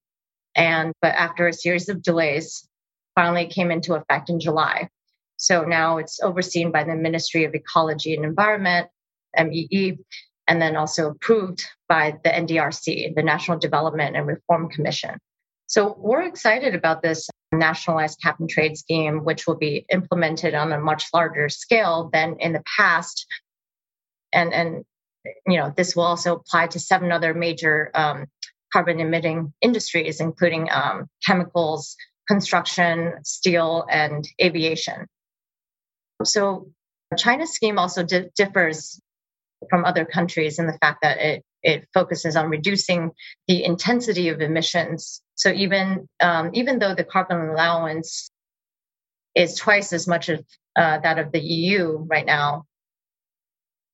and 0.56 0.94
but 1.02 1.14
after 1.14 1.46
a 1.46 1.52
series 1.52 1.90
of 1.90 2.02
delays, 2.02 2.66
finally 3.14 3.46
came 3.46 3.70
into 3.70 3.94
effect 3.94 4.30
in 4.30 4.40
July. 4.40 4.88
So 5.36 5.64
now 5.64 5.98
it's 5.98 6.20
overseen 6.20 6.70
by 6.70 6.84
the 6.84 6.94
Ministry 6.94 7.44
of 7.44 7.54
Ecology 7.54 8.14
and 8.14 8.24
Environment, 8.24 8.88
MEE, 9.38 9.98
and 10.46 10.60
then 10.60 10.76
also 10.76 11.10
approved 11.10 11.64
by 11.88 12.18
the 12.22 12.30
NDRC, 12.30 13.14
the 13.14 13.22
National 13.22 13.58
Development 13.58 14.16
and 14.16 14.26
Reform 14.26 14.68
Commission. 14.68 15.18
So 15.66 15.96
we're 15.98 16.22
excited 16.22 16.74
about 16.74 17.02
this 17.02 17.28
nationalized 17.52 18.20
cap 18.22 18.38
and 18.40 18.48
trade 18.48 18.76
scheme, 18.76 19.24
which 19.24 19.46
will 19.46 19.56
be 19.56 19.86
implemented 19.90 20.54
on 20.54 20.72
a 20.72 20.80
much 20.80 21.06
larger 21.14 21.48
scale 21.48 22.10
than 22.12 22.36
in 22.38 22.52
the 22.52 22.62
past. 22.76 23.26
And, 24.32 24.52
and 24.52 24.84
you 25.46 25.58
know, 25.58 25.72
this 25.76 25.96
will 25.96 26.04
also 26.04 26.36
apply 26.36 26.68
to 26.68 26.80
seven 26.80 27.12
other 27.12 27.32
major 27.32 27.90
um, 27.94 28.26
carbon 28.72 29.00
emitting 29.00 29.52
industries, 29.62 30.20
including 30.20 30.68
um, 30.70 31.08
chemicals, 31.24 31.96
construction, 32.28 33.14
steel, 33.24 33.86
and 33.90 34.26
aviation. 34.42 35.06
So 36.22 36.70
China's 37.16 37.52
scheme 37.52 37.78
also 37.78 38.02
di- 38.02 38.30
differs 38.36 39.00
from 39.70 39.84
other 39.84 40.04
countries 40.04 40.58
in 40.58 40.66
the 40.66 40.78
fact 40.80 40.98
that 41.02 41.18
it 41.18 41.44
it 41.62 41.88
focuses 41.94 42.36
on 42.36 42.50
reducing 42.50 43.10
the 43.48 43.64
intensity 43.64 44.28
of 44.28 44.40
emissions. 44.40 45.22
So 45.34 45.50
even 45.50 46.08
um, 46.20 46.50
even 46.52 46.78
though 46.78 46.94
the 46.94 47.04
carbon 47.04 47.48
allowance 47.48 48.30
is 49.34 49.56
twice 49.56 49.92
as 49.92 50.06
much 50.06 50.28
as 50.28 50.40
uh, 50.76 50.98
that 50.98 51.18
of 51.18 51.32
the 51.32 51.40
EU 51.40 51.98
right 52.08 52.26
now, 52.26 52.64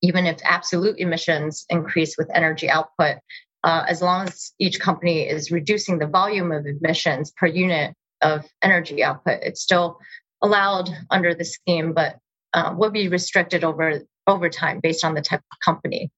even 0.02 0.26
if 0.26 0.38
absolute 0.44 0.98
emissions 0.98 1.64
increase 1.68 2.16
with 2.18 2.30
energy 2.34 2.68
output, 2.68 3.16
uh, 3.62 3.84
as 3.86 4.02
long 4.02 4.26
as 4.26 4.52
each 4.58 4.80
company 4.80 5.22
is 5.22 5.50
reducing 5.50 5.98
the 5.98 6.06
volume 6.06 6.52
of 6.52 6.66
emissions 6.66 7.30
per 7.30 7.46
unit 7.46 7.94
of 8.22 8.44
energy 8.62 9.02
output, 9.02 9.38
it's 9.42 9.62
still 9.62 9.98
allowed 10.42 10.90
under 11.10 11.34
the 11.34 11.44
scheme, 11.44 11.92
but 11.92 12.16
uh, 12.52 12.74
will 12.76 12.90
be 12.90 13.08
restricted 13.08 13.64
over 13.64 14.00
over 14.26 14.48
time 14.48 14.80
based 14.80 15.04
on 15.04 15.14
the 15.14 15.22
type 15.22 15.42
of 15.52 15.58
company. 15.64 16.10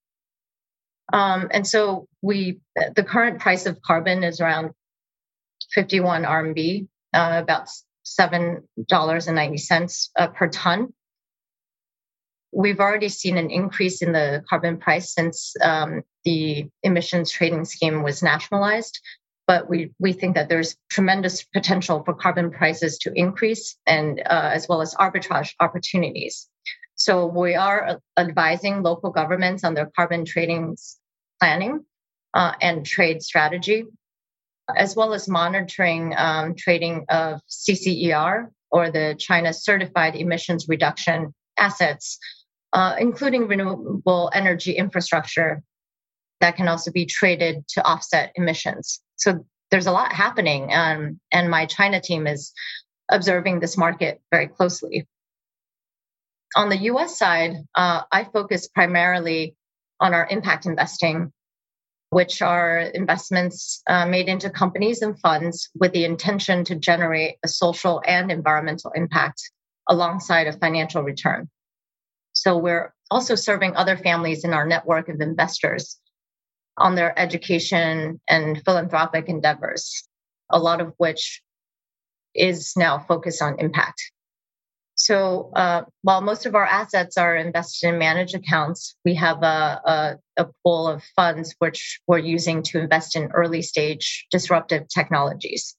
Um, 1.12 1.48
and 1.50 1.66
so 1.66 2.06
we 2.22 2.60
the 2.94 3.04
current 3.04 3.40
price 3.40 3.66
of 3.66 3.80
carbon 3.82 4.24
is 4.24 4.40
around 4.40 4.70
51 5.72 6.24
RMB, 6.24 6.86
uh, 7.14 7.40
about 7.42 7.68
seven 8.04 8.66
dollars 8.88 9.26
and 9.26 9.36
ninety 9.36 9.58
cents 9.58 10.10
uh, 10.18 10.28
per 10.28 10.48
ton. 10.48 10.92
We've 12.52 12.80
already 12.80 13.08
seen 13.08 13.38
an 13.38 13.50
increase 13.50 14.02
in 14.02 14.12
the 14.12 14.44
carbon 14.48 14.78
price 14.78 15.14
since 15.14 15.54
um, 15.62 16.02
the 16.24 16.68
emissions 16.82 17.30
trading 17.30 17.64
scheme 17.64 18.02
was 18.02 18.22
nationalized, 18.22 19.00
but 19.52 19.68
we 19.68 19.90
we 19.98 20.14
think 20.14 20.34
that 20.34 20.48
there's 20.48 20.76
tremendous 20.88 21.44
potential 21.44 22.02
for 22.06 22.14
carbon 22.14 22.50
prices 22.50 22.96
to 22.96 23.12
increase, 23.14 23.76
and 23.86 24.18
uh, 24.20 24.48
as 24.56 24.66
well 24.66 24.80
as 24.80 24.94
arbitrage 24.94 25.52
opportunities. 25.60 26.48
So 26.94 27.26
we 27.26 27.54
are 27.54 28.00
advising 28.16 28.82
local 28.82 29.10
governments 29.10 29.62
on 29.62 29.74
their 29.74 29.90
carbon 29.94 30.24
trading 30.24 30.74
planning 31.38 31.84
uh, 32.32 32.52
and 32.62 32.86
trade 32.86 33.22
strategy, 33.22 33.84
as 34.74 34.96
well 34.96 35.12
as 35.12 35.28
monitoring 35.28 36.14
um, 36.16 36.54
trading 36.56 37.04
of 37.10 37.42
CCER 37.46 38.46
or 38.70 38.90
the 38.90 39.16
China 39.18 39.52
Certified 39.52 40.16
Emissions 40.16 40.66
Reduction 40.66 41.34
Assets, 41.58 42.18
uh, 42.72 42.96
including 42.98 43.48
renewable 43.48 44.30
energy 44.32 44.72
infrastructure 44.72 45.62
that 46.40 46.56
can 46.56 46.68
also 46.68 46.90
be 46.90 47.04
traded 47.04 47.68
to 47.68 47.84
offset 47.84 48.32
emissions. 48.34 49.01
So 49.16 49.44
there's 49.70 49.86
a 49.86 49.92
lot 49.92 50.12
happening, 50.12 50.72
um, 50.72 51.20
and 51.32 51.50
my 51.50 51.66
China 51.66 52.00
team 52.00 52.26
is 52.26 52.52
observing 53.10 53.60
this 53.60 53.76
market 53.76 54.20
very 54.30 54.48
closely. 54.48 55.06
On 56.54 56.68
the 56.68 56.76
US 56.90 57.18
side, 57.18 57.56
uh, 57.74 58.02
I 58.12 58.24
focus 58.24 58.68
primarily 58.68 59.56
on 60.00 60.12
our 60.12 60.26
impact 60.28 60.66
investing, 60.66 61.32
which 62.10 62.42
are 62.42 62.80
investments 62.80 63.82
uh, 63.86 64.04
made 64.04 64.28
into 64.28 64.50
companies 64.50 65.00
and 65.00 65.18
funds 65.18 65.70
with 65.74 65.92
the 65.92 66.04
intention 66.04 66.64
to 66.64 66.74
generate 66.74 67.36
a 67.42 67.48
social 67.48 68.02
and 68.06 68.30
environmental 68.30 68.90
impact 68.94 69.50
alongside 69.88 70.46
a 70.46 70.52
financial 70.52 71.02
return. 71.02 71.48
So 72.34 72.58
we're 72.58 72.92
also 73.10 73.34
serving 73.34 73.76
other 73.76 73.96
families 73.96 74.44
in 74.44 74.52
our 74.52 74.66
network 74.66 75.08
of 75.08 75.20
investors 75.20 75.98
on 76.78 76.94
their 76.94 77.18
education 77.18 78.20
and 78.28 78.62
philanthropic 78.64 79.28
endeavors, 79.28 80.08
a 80.50 80.58
lot 80.58 80.80
of 80.80 80.92
which 80.96 81.42
is 82.34 82.72
now 82.76 82.98
focused 82.98 83.42
on 83.42 83.58
impact. 83.58 84.00
So 84.94 85.50
uh, 85.56 85.82
while 86.02 86.20
most 86.20 86.46
of 86.46 86.54
our 86.54 86.64
assets 86.64 87.16
are 87.16 87.34
invested 87.34 87.88
in 87.88 87.98
managed 87.98 88.34
accounts, 88.34 88.94
we 89.04 89.14
have 89.16 89.42
a, 89.42 89.80
a, 89.84 90.18
a, 90.36 90.46
pool 90.62 90.86
of 90.86 91.02
funds 91.16 91.54
which 91.58 92.00
we're 92.06 92.18
using 92.18 92.62
to 92.64 92.80
invest 92.80 93.16
in 93.16 93.32
early 93.32 93.62
stage 93.62 94.26
disruptive 94.30 94.86
technologies. 94.88 95.74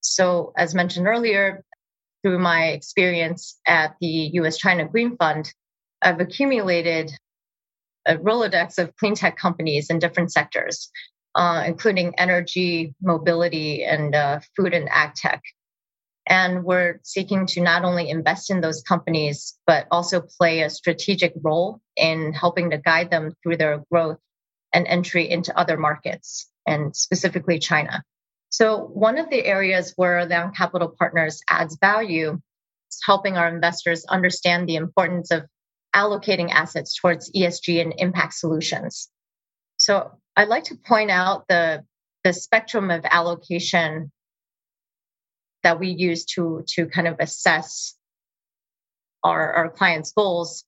So 0.00 0.52
as 0.56 0.74
mentioned 0.74 1.06
earlier, 1.06 1.64
through 2.22 2.38
my 2.38 2.66
experience 2.68 3.58
at 3.66 3.96
the 4.00 4.30
US 4.34 4.58
China 4.58 4.86
Green 4.86 5.16
Fund, 5.16 5.52
I've 6.00 6.20
accumulated 6.20 7.12
a 8.06 8.16
Rolodex 8.16 8.78
of 8.78 8.94
clean 8.96 9.14
tech 9.14 9.36
companies 9.36 9.90
in 9.90 9.98
different 9.98 10.32
sectors, 10.32 10.90
uh, 11.34 11.64
including 11.66 12.14
energy, 12.18 12.94
mobility, 13.02 13.84
and 13.84 14.14
uh, 14.14 14.40
food 14.56 14.74
and 14.74 14.88
ag 14.90 15.14
tech. 15.14 15.42
And 16.26 16.64
we're 16.64 17.00
seeking 17.02 17.46
to 17.46 17.60
not 17.60 17.84
only 17.84 18.08
invest 18.08 18.50
in 18.50 18.60
those 18.60 18.82
companies, 18.82 19.58
but 19.66 19.86
also 19.90 20.20
play 20.20 20.62
a 20.62 20.70
strategic 20.70 21.32
role 21.42 21.80
in 21.96 22.32
helping 22.32 22.70
to 22.70 22.78
guide 22.78 23.10
them 23.10 23.32
through 23.42 23.56
their 23.56 23.82
growth 23.90 24.18
and 24.72 24.86
entry 24.86 25.28
into 25.28 25.56
other 25.58 25.76
markets, 25.76 26.48
and 26.66 26.94
specifically 26.94 27.58
China. 27.58 28.02
So, 28.50 28.84
one 28.92 29.18
of 29.18 29.30
the 29.30 29.44
areas 29.44 29.94
where 29.96 30.24
Liang 30.24 30.52
Capital 30.52 30.88
Partners 30.88 31.40
adds 31.48 31.76
value 31.80 32.40
is 32.90 33.00
helping 33.04 33.36
our 33.36 33.48
investors 33.48 34.04
understand 34.04 34.68
the 34.68 34.76
importance 34.76 35.30
of 35.30 35.44
allocating 35.94 36.50
assets 36.50 36.94
towards 36.94 37.30
ESG 37.32 37.80
and 37.80 37.94
impact 37.98 38.34
solutions. 38.34 39.08
So, 39.76 40.12
I'd 40.36 40.48
like 40.48 40.64
to 40.64 40.76
point 40.76 41.10
out 41.10 41.46
the, 41.48 41.84
the 42.24 42.32
spectrum 42.32 42.90
of 42.90 43.04
allocation 43.04 44.10
that 45.62 45.78
we 45.78 45.88
use 45.88 46.24
to 46.24 46.64
to 46.68 46.86
kind 46.86 47.06
of 47.06 47.16
assess 47.20 47.94
our, 49.22 49.52
our 49.52 49.70
clients' 49.70 50.12
goals. 50.12 50.64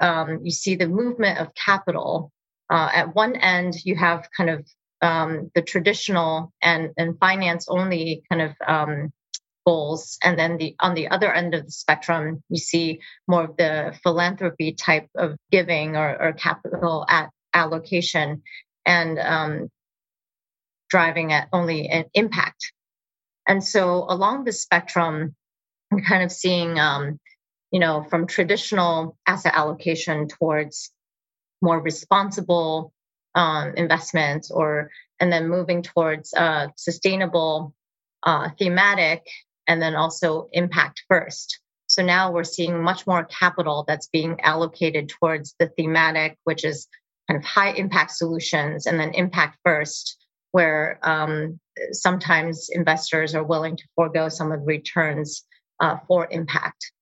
Um, 0.00 0.40
you 0.44 0.50
see 0.50 0.76
the 0.76 0.88
movement 0.88 1.38
of 1.38 1.54
capital. 1.54 2.32
Uh, 2.70 2.88
at 2.92 3.14
one 3.14 3.36
end, 3.36 3.74
you 3.84 3.96
have 3.96 4.28
kind 4.34 4.50
of 4.50 4.66
um, 5.02 5.50
the 5.54 5.62
traditional 5.62 6.52
and, 6.62 6.90
and 6.96 7.18
finance 7.18 7.66
only 7.68 8.22
kind 8.30 8.42
of 8.42 8.54
um, 8.66 9.12
goals. 9.66 10.18
And 10.22 10.38
then 10.38 10.56
the 10.56 10.74
on 10.80 10.94
the 10.94 11.08
other 11.08 11.32
end 11.32 11.54
of 11.54 11.66
the 11.66 11.72
spectrum, 11.72 12.42
you 12.48 12.58
see 12.58 13.00
more 13.28 13.44
of 13.44 13.56
the 13.56 13.98
philanthropy 14.02 14.72
type 14.72 15.08
of 15.16 15.36
giving 15.50 15.96
or, 15.96 16.20
or 16.20 16.32
capital 16.32 17.04
at 17.08 17.30
allocation 17.52 18.42
and 18.86 19.18
um, 19.18 19.68
driving 20.88 21.32
at 21.32 21.48
only 21.52 21.88
an 21.88 22.04
impact 22.14 22.72
and 23.50 23.64
so 23.64 24.06
along 24.08 24.44
the 24.44 24.52
spectrum, 24.52 25.34
I'm 25.92 26.02
kind 26.02 26.22
of 26.22 26.30
seeing, 26.30 26.78
um, 26.78 27.18
you 27.72 27.80
know, 27.80 28.04
from 28.08 28.28
traditional 28.28 29.16
asset 29.26 29.54
allocation 29.56 30.28
towards 30.28 30.92
more 31.60 31.80
responsible 31.80 32.92
um, 33.34 33.74
investments, 33.76 34.52
or 34.52 34.92
and 35.18 35.32
then 35.32 35.48
moving 35.48 35.82
towards 35.82 36.32
uh, 36.32 36.68
sustainable, 36.76 37.74
uh, 38.22 38.50
thematic, 38.56 39.26
and 39.66 39.80
then 39.80 39.94
also 39.94 40.48
impact 40.52 41.02
first. 41.08 41.60
So 41.86 42.04
now 42.04 42.30
we're 42.30 42.44
seeing 42.44 42.82
much 42.82 43.06
more 43.06 43.24
capital 43.24 43.84
that's 43.86 44.06
being 44.08 44.40
allocated 44.42 45.08
towards 45.08 45.54
the 45.58 45.68
thematic, 45.76 46.38
which 46.44 46.64
is 46.64 46.86
kind 47.28 47.38
of 47.38 47.44
high 47.44 47.72
impact 47.72 48.12
solutions, 48.12 48.86
and 48.86 48.98
then 48.98 49.12
impact 49.14 49.58
first, 49.64 50.16
where 50.52 51.00
um, 51.02 51.58
sometimes 51.92 52.68
investors 52.70 53.34
are 53.34 53.44
willing 53.44 53.76
to 53.76 53.84
forego 53.96 54.28
some 54.28 54.52
of 54.52 54.60
the 54.60 54.66
returns 54.66 55.44
uh, 55.80 55.96
for 56.06 56.28
impact. 56.30 56.92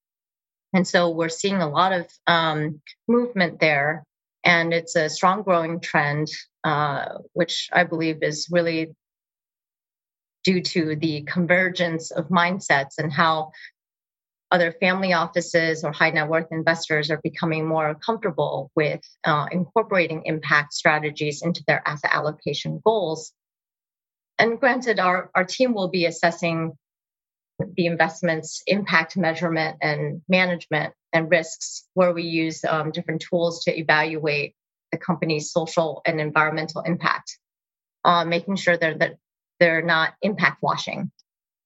And 0.73 0.87
so 0.87 1.11
we're 1.11 1.29
seeing 1.29 1.57
a 1.57 1.69
lot 1.69 1.93
of 1.93 2.07
um, 2.27 2.81
movement 3.07 3.61
there, 3.61 4.05
and 4.45 4.73
it's 4.73 4.97
a 4.97 5.09
strong 5.09 5.43
growing 5.43 5.81
trend, 5.81 6.29
uh, 6.65 7.19
which 7.33 7.69
I 7.73 7.85
believe 7.85 8.23
is 8.23 8.49
really 8.51 8.95
due 10.49 10.63
to 10.63 10.97
the 10.97 11.21
convergence 11.25 12.11
of 12.11 12.31
mindsets 12.31 12.97
and 12.97 13.13
how 13.13 13.53
other 14.51 14.73
family 14.73 15.13
offices 15.13 15.85
or 15.85 15.93
high 15.93 16.09
net 16.09 16.27
worth 16.27 16.47
investors 16.51 17.11
are 17.11 17.21
becoming 17.23 17.69
more 17.69 17.95
comfortable 17.97 18.71
with 18.75 19.03
uh, 19.25 19.47
incorporating 19.53 20.23
impact 20.25 20.73
strategies 20.73 21.43
into 21.43 21.63
their 21.67 21.87
asset 21.87 22.11
allocation 22.15 22.81
goals. 22.83 23.35
And 24.39 24.59
granted, 24.59 24.99
our, 24.99 25.31
our 25.35 25.45
team 25.45 25.75
will 25.75 25.89
be 25.89 26.07
assessing 26.07 26.73
the 27.77 27.85
investment's 27.85 28.63
impact 28.67 29.19
measurement 29.19 29.77
and 29.83 30.23
management 30.31 30.95
and 31.13 31.31
risks, 31.31 31.87
where 31.93 32.15
we 32.15 32.23
use 32.23 32.65
um, 32.65 32.91
different 32.91 33.23
tools 33.29 33.65
to 33.65 33.79
evaluate 33.79 34.55
the 34.93 34.99
company's 34.99 35.53
social 35.53 36.01
and 36.07 36.23
environmental 36.23 36.81
impact, 36.81 37.37
uh, 38.07 38.25
making 38.25 38.57
sure 38.57 38.79
that, 38.79 39.01
that 39.01 39.17
they're 39.61 39.83
not 39.83 40.15
impact 40.23 40.63
washing. 40.63 41.11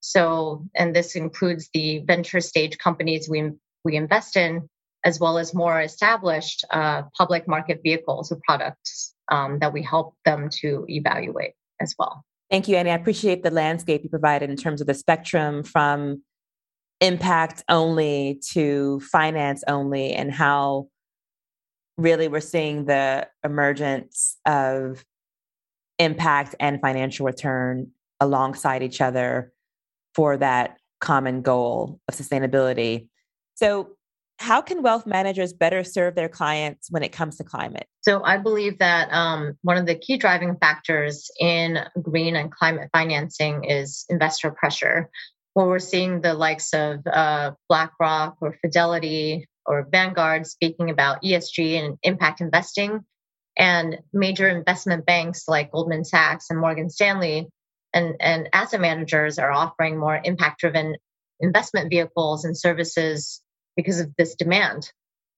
So, 0.01 0.67
and 0.75 0.95
this 0.95 1.15
includes 1.15 1.69
the 1.73 2.01
venture 2.01 2.41
stage 2.41 2.79
companies 2.79 3.29
we, 3.29 3.51
we 3.85 3.97
invest 3.97 4.37
in, 4.37 4.69
as 5.05 5.21
well 5.21 5.39
as 5.39 5.55
more 5.55 5.81
established 5.81 6.65
uh, 6.71 7.03
public 7.17 7.47
market 7.47 7.81
vehicles 7.83 8.33
or 8.33 8.41
products 8.45 9.15
um, 9.31 9.59
that 9.61 9.73
we 9.73 9.83
help 9.83 10.15
them 10.25 10.49
to 10.61 10.85
evaluate 10.89 11.53
as 11.81 11.95
well. 11.99 12.25
Thank 12.51 12.69
you, 12.69 12.77
Annie. 12.77 12.91
I 12.91 12.95
appreciate 12.95 13.43
the 13.43 13.51
landscape 13.51 14.03
you 14.03 14.11
provided 14.11 14.51
in 14.51 14.57
terms 14.57 14.81
of 14.81 14.87
the 14.87 14.95
spectrum 14.95 15.63
from 15.63 16.23
impact 17.01 17.65
only 17.69 18.41
to 18.53 19.01
finance 19.01 19.65
only 19.67 20.13
and 20.13 20.31
how 20.31 20.89
really 21.97 22.29
we're 22.29 22.41
seeing 22.41 22.85
the 22.85 23.27
emergence 23.45 24.37
of 24.47 25.05
impact 26.03 26.55
and 26.61 26.81
financial 26.81 27.27
return 27.27 27.91
alongside 28.21 28.83
each 28.83 29.01
other 29.01 29.53
for 30.15 30.37
that 30.37 30.77
common 31.01 31.43
goal 31.43 32.01
of 32.09 32.15
sustainability. 32.15 33.09
So, 33.55 33.91
how 34.39 34.61
can 34.61 34.83
wealth 34.83 35.07
managers 35.07 35.53
better 35.53 35.85
serve 35.85 36.17
their 36.17 36.29
clients 36.29 36.91
when 36.91 37.05
it 37.05 37.13
comes 37.13 37.37
to 37.37 37.45
climate? 37.45 37.87
So, 38.01 38.23
I 38.25 38.39
believe 38.39 38.79
that 38.79 39.13
um, 39.13 39.57
one 39.63 39.77
of 39.77 39.87
the 39.87 39.95
key 39.95 40.17
driving 40.17 40.57
factors 40.57 41.31
in 41.39 41.79
green 42.01 42.37
and 42.37 42.51
climate 42.51 42.89
financing 42.93 43.65
is 43.65 44.05
investor 44.09 44.51
pressure. 44.51 45.11
Where 45.55 45.67
we're 45.67 45.81
seeing 45.81 46.23
the 46.23 46.33
likes 46.33 46.73
of 46.73 47.07
uh, 47.07 47.53
BlackRock 47.69 48.37
or 48.41 48.57
Fidelity 48.63 49.47
or 49.67 49.87
Vanguard 49.91 50.47
speaking 50.47 50.89
about 50.89 51.23
ESG 51.23 51.79
and 51.79 51.99
impact 52.03 52.41
investing, 52.41 53.05
and 53.57 53.99
major 54.13 54.49
investment 54.49 55.07
banks 55.07 55.49
like 55.49 55.73
Goldman 55.73 56.05
Sachs 56.05 56.51
and 56.51 56.59
Morgan 56.59 56.91
Stanley 56.91 57.49
and, 57.93 58.15
and 58.21 58.49
asset 58.53 58.81
managers 58.81 59.39
are 59.39 59.53
offering 59.53 59.99
more 59.99 60.21
impact 60.25 60.61
driven 60.61 60.97
investment 61.41 61.91
vehicles 61.91 62.45
and 62.45 62.57
services 62.57 63.43
because 63.77 64.01
of 64.01 64.11
this 64.17 64.35
demand. 64.35 64.91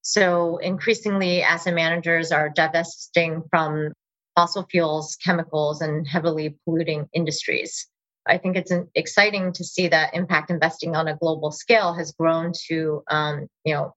So 0.02 0.58
increasingly, 0.58 1.42
asset 1.42 1.74
managers 1.74 2.30
are 2.30 2.50
divesting 2.50 3.42
from 3.50 3.92
fossil 4.36 4.66
fuels, 4.70 5.16
chemicals, 5.16 5.80
and 5.80 6.06
heavily 6.06 6.56
polluting 6.64 7.08
industries. 7.14 7.88
I 8.26 8.38
think 8.38 8.56
it's 8.56 8.72
exciting 8.94 9.52
to 9.54 9.64
see 9.64 9.88
that 9.88 10.14
impact 10.14 10.50
investing 10.50 10.96
on 10.96 11.08
a 11.08 11.16
global 11.16 11.50
scale 11.50 11.94
has 11.94 12.12
grown 12.12 12.52
to, 12.68 13.02
um, 13.10 13.48
you 13.64 13.74
know, 13.74 13.94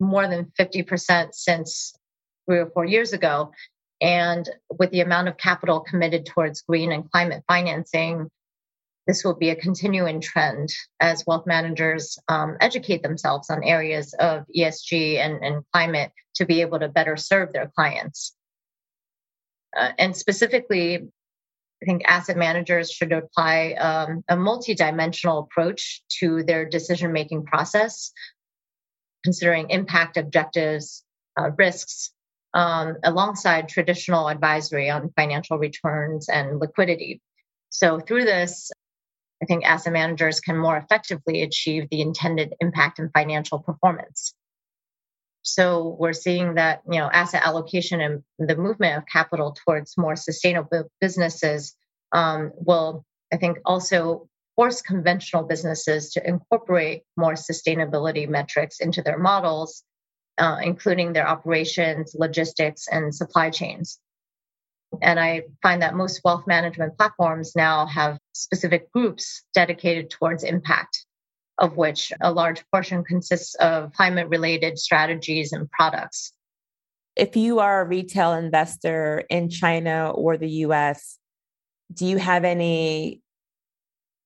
more 0.00 0.26
than 0.26 0.52
50% 0.58 1.34
since 1.34 1.94
three 2.46 2.58
or 2.58 2.70
four 2.70 2.84
years 2.84 3.12
ago. 3.12 3.52
And 4.00 4.48
with 4.78 4.90
the 4.90 5.00
amount 5.00 5.28
of 5.28 5.36
capital 5.36 5.80
committed 5.80 6.26
towards 6.26 6.62
green 6.62 6.92
and 6.92 7.10
climate 7.10 7.44
financing, 7.48 8.28
this 9.06 9.24
will 9.24 9.34
be 9.34 9.50
a 9.50 9.56
continuing 9.56 10.20
trend 10.20 10.70
as 11.00 11.24
wealth 11.26 11.46
managers 11.46 12.18
um, 12.28 12.56
educate 12.60 13.02
themselves 13.02 13.50
on 13.50 13.62
areas 13.62 14.14
of 14.14 14.44
ESG 14.56 15.18
and, 15.18 15.44
and, 15.44 15.62
climate 15.72 16.10
to 16.36 16.46
be 16.46 16.62
able 16.62 16.78
to 16.78 16.88
better 16.88 17.16
serve 17.16 17.52
their 17.52 17.70
clients. 17.74 18.34
Uh, 19.76 19.90
and 19.98 20.16
specifically, 20.16 20.96
I 20.96 21.84
think 21.84 22.02
asset 22.06 22.38
managers 22.38 22.90
should 22.90 23.12
apply 23.12 23.72
um, 23.72 24.24
a 24.28 24.36
multidimensional 24.36 25.44
approach 25.44 26.02
to 26.20 26.42
their 26.42 26.64
decision 26.64 27.12
making 27.12 27.44
process, 27.44 28.10
considering 29.22 29.68
impact 29.68 30.16
objectives, 30.16 31.04
uh, 31.38 31.50
risks, 31.58 32.13
um, 32.54 32.96
alongside 33.02 33.68
traditional 33.68 34.28
advisory 34.28 34.88
on 34.88 35.12
financial 35.16 35.58
returns 35.58 36.28
and 36.28 36.60
liquidity. 36.60 37.20
So, 37.70 38.00
through 38.00 38.24
this, 38.24 38.70
I 39.42 39.46
think 39.46 39.64
asset 39.64 39.92
managers 39.92 40.40
can 40.40 40.56
more 40.56 40.76
effectively 40.76 41.42
achieve 41.42 41.88
the 41.90 42.00
intended 42.00 42.54
impact 42.60 42.98
and 42.98 43.10
financial 43.12 43.58
performance. 43.58 44.34
So 45.42 45.96
we're 46.00 46.14
seeing 46.14 46.54
that 46.54 46.80
you 46.90 46.98
know 46.98 47.10
asset 47.12 47.42
allocation 47.44 48.00
and 48.00 48.22
the 48.38 48.56
movement 48.56 48.96
of 48.96 49.04
capital 49.06 49.54
towards 49.64 49.98
more 49.98 50.16
sustainable 50.16 50.90
businesses 51.00 51.76
um, 52.12 52.52
will, 52.54 53.04
I 53.32 53.36
think, 53.36 53.58
also 53.66 54.28
force 54.56 54.80
conventional 54.80 55.42
businesses 55.42 56.12
to 56.12 56.26
incorporate 56.26 57.02
more 57.16 57.34
sustainability 57.34 58.26
metrics 58.26 58.80
into 58.80 59.02
their 59.02 59.18
models 59.18 59.84
uh, 60.38 60.58
including 60.62 61.12
their 61.12 61.28
operations, 61.28 62.14
logistics, 62.18 62.88
and 62.88 63.14
supply 63.14 63.50
chains. 63.50 63.98
And 65.02 65.18
I 65.18 65.42
find 65.62 65.82
that 65.82 65.94
most 65.94 66.20
wealth 66.24 66.46
management 66.46 66.96
platforms 66.96 67.54
now 67.56 67.86
have 67.86 68.18
specific 68.32 68.92
groups 68.92 69.42
dedicated 69.52 70.10
towards 70.10 70.44
impact, 70.44 71.04
of 71.58 71.76
which 71.76 72.12
a 72.20 72.32
large 72.32 72.64
portion 72.70 73.04
consists 73.04 73.54
of 73.56 73.92
climate 73.92 74.28
related 74.28 74.78
strategies 74.78 75.52
and 75.52 75.70
products. 75.70 76.32
If 77.16 77.36
you 77.36 77.60
are 77.60 77.82
a 77.82 77.88
retail 77.88 78.32
investor 78.32 79.24
in 79.30 79.48
China 79.48 80.10
or 80.10 80.36
the 80.36 80.48
US, 80.48 81.18
do 81.92 82.06
you 82.06 82.18
have 82.18 82.44
any 82.44 83.20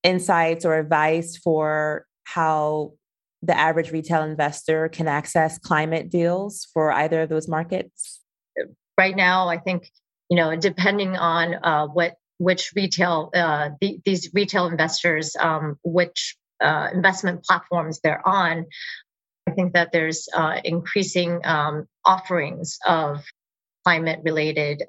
insights 0.02 0.64
or 0.64 0.78
advice 0.78 1.36
for 1.36 2.06
how 2.24 2.92
the 3.42 3.56
average 3.56 3.90
retail 3.92 4.22
investor 4.22 4.88
can 4.88 5.08
access 5.08 5.58
climate 5.58 6.10
deals 6.10 6.66
for 6.72 6.92
either 6.92 7.22
of 7.22 7.28
those 7.28 7.48
markets? 7.48 8.20
Right 8.96 9.14
now, 9.14 9.48
I 9.48 9.58
think 9.58 9.90
you 10.28 10.36
know, 10.36 10.56
depending 10.56 11.16
on 11.16 11.54
uh, 11.62 11.86
what 11.86 12.14
which 12.38 12.72
retail 12.76 13.30
uh, 13.34 13.70
the, 13.80 13.98
these 14.04 14.30
retail 14.32 14.66
investors, 14.66 15.34
um, 15.40 15.76
which 15.82 16.36
uh, 16.60 16.88
investment 16.92 17.44
platforms 17.44 18.00
they're 18.02 18.26
on, 18.26 18.66
I 19.48 19.52
think 19.52 19.72
that 19.72 19.90
there's 19.92 20.28
uh, 20.32 20.60
increasing 20.62 21.40
um, 21.44 21.86
offerings 22.04 22.78
of 22.86 23.24
climate 23.84 24.20
related 24.22 24.84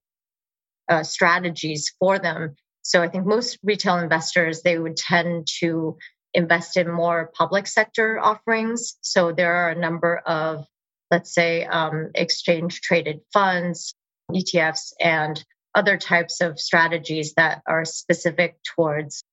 uh, 0.90 1.04
strategies 1.04 1.92
for 2.00 2.20
them. 2.20 2.56
So 2.82 3.02
I 3.02 3.08
think 3.08 3.26
most 3.26 3.58
retail 3.64 3.98
investors 3.98 4.62
they 4.62 4.78
would 4.78 4.98
tend 4.98 5.48
to 5.60 5.98
invest 6.34 6.78
in 6.78 6.92
more 6.92 7.32
public 7.34 7.68
sector 7.68 8.20
offerings. 8.20 8.98
So 9.02 9.32
there 9.32 9.54
are 9.54 9.70
a 9.70 9.80
number 9.80 10.18
of, 10.18 10.66
let's 11.12 11.34
say, 11.34 11.66
um, 11.66 12.12
exchange 12.16 12.82
traded 12.82 13.22
funds, 13.34 13.96
ETFs, 14.32 14.94
and 15.00 15.44
other 15.76 15.98
types 15.98 16.42
of 16.42 16.60
strategies 16.60 17.34
that 17.36 17.62
are 17.68 17.86
specific 17.86 18.58
towards 18.64 19.24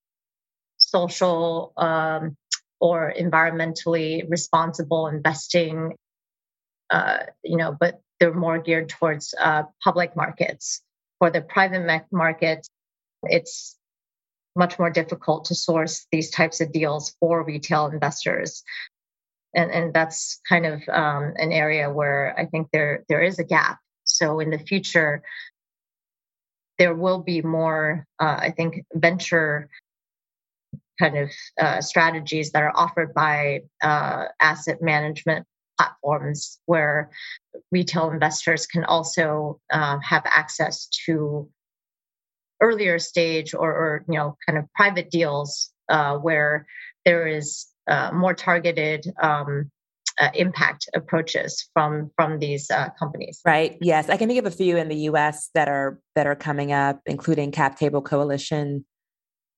social 0.78 1.72
um, 1.76 2.37
or 2.80 3.12
environmentally 3.18 4.28
responsible 4.28 5.09
investing. 5.09 5.94
Uh, 6.90 7.18
you 7.42 7.56
know, 7.56 7.76
but 7.78 8.00
they're 8.20 8.32
more 8.32 8.59
geared 8.59 8.88
towards 8.88 9.35
uh, 9.38 9.64
public 9.82 10.16
markets. 10.16 10.82
For 11.18 11.30
the 11.30 11.40
private 11.40 12.04
market, 12.12 12.66
it's 13.22 13.75
much 14.56 14.78
more 14.78 14.90
difficult 14.90 15.44
to 15.46 15.54
source 15.54 16.06
these 16.10 16.30
types 16.30 16.60
of 16.60 16.72
deals 16.72 17.14
for 17.20 17.44
retail 17.44 17.86
investors. 17.86 18.62
And, 19.54 19.70
and 19.70 19.94
that's 19.94 20.40
kind 20.48 20.66
of 20.66 20.82
um, 20.88 21.32
an 21.36 21.52
area 21.52 21.90
where 21.90 22.34
I 22.38 22.46
think 22.46 22.68
there 22.72 23.04
there 23.08 23.22
is 23.22 23.38
a 23.38 23.44
gap. 23.44 23.78
So 24.04 24.40
in 24.40 24.50
the 24.50 24.58
future, 24.58 25.22
there 26.78 26.94
will 26.94 27.20
be 27.20 27.42
more, 27.42 28.06
uh, 28.20 28.38
I 28.38 28.52
think, 28.56 28.84
venture 28.94 29.68
kind 30.98 31.16
of 31.16 31.30
uh, 31.60 31.80
strategies 31.80 32.52
that 32.52 32.62
are 32.62 32.72
offered 32.74 33.12
by 33.14 33.62
uh, 33.82 34.26
asset 34.40 34.80
management 34.80 35.46
platforms 35.78 36.58
where 36.66 37.10
retail 37.70 38.10
investors 38.10 38.66
can 38.66 38.84
also 38.84 39.60
uh, 39.70 39.98
have 39.98 40.22
access 40.24 40.88
to 41.06 41.48
earlier 42.60 42.98
stage 42.98 43.54
or, 43.54 43.70
or 43.70 44.04
you 44.08 44.18
know 44.18 44.36
kind 44.46 44.58
of 44.58 44.64
private 44.74 45.10
deals 45.10 45.70
uh, 45.88 46.16
where 46.16 46.66
there 47.04 47.26
is 47.26 47.66
uh, 47.88 48.10
more 48.12 48.34
targeted 48.34 49.06
um, 49.22 49.70
uh, 50.20 50.28
impact 50.34 50.88
approaches 50.94 51.68
from 51.72 52.10
from 52.16 52.38
these 52.38 52.70
uh, 52.70 52.88
companies. 52.98 53.40
Right. 53.44 53.76
Yes, 53.80 54.08
I 54.08 54.16
can 54.16 54.28
think 54.28 54.38
of 54.38 54.46
a 54.46 54.56
few 54.56 54.76
in 54.76 54.88
the 54.88 54.96
U.S. 55.10 55.50
that 55.54 55.68
are 55.68 56.00
that 56.14 56.26
are 56.26 56.36
coming 56.36 56.72
up, 56.72 57.00
including 57.06 57.50
Cap 57.50 57.78
Table 57.78 58.02
Coalition 58.02 58.84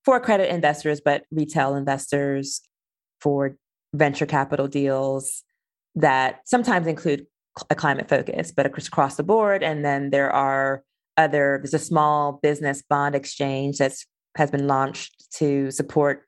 for 0.04 0.20
credit 0.20 0.52
investors, 0.52 1.00
but 1.04 1.24
retail 1.30 1.74
investors 1.76 2.60
for 3.20 3.56
venture 3.94 4.26
capital 4.26 4.68
deals 4.68 5.42
that 5.94 6.40
sometimes 6.44 6.86
include 6.86 7.26
a 7.70 7.74
climate 7.74 8.08
focus, 8.08 8.52
but 8.52 8.66
across 8.66 9.16
the 9.16 9.22
board. 9.22 9.62
And 9.62 9.84
then 9.84 10.10
there 10.10 10.30
are 10.30 10.82
other 11.18 11.58
there's 11.60 11.74
a 11.74 11.78
small 11.78 12.38
business 12.42 12.82
bond 12.88 13.14
exchange 13.14 13.78
that's 13.78 14.06
has 14.36 14.50
been 14.50 14.66
launched 14.66 15.26
to 15.32 15.70
support 15.70 16.24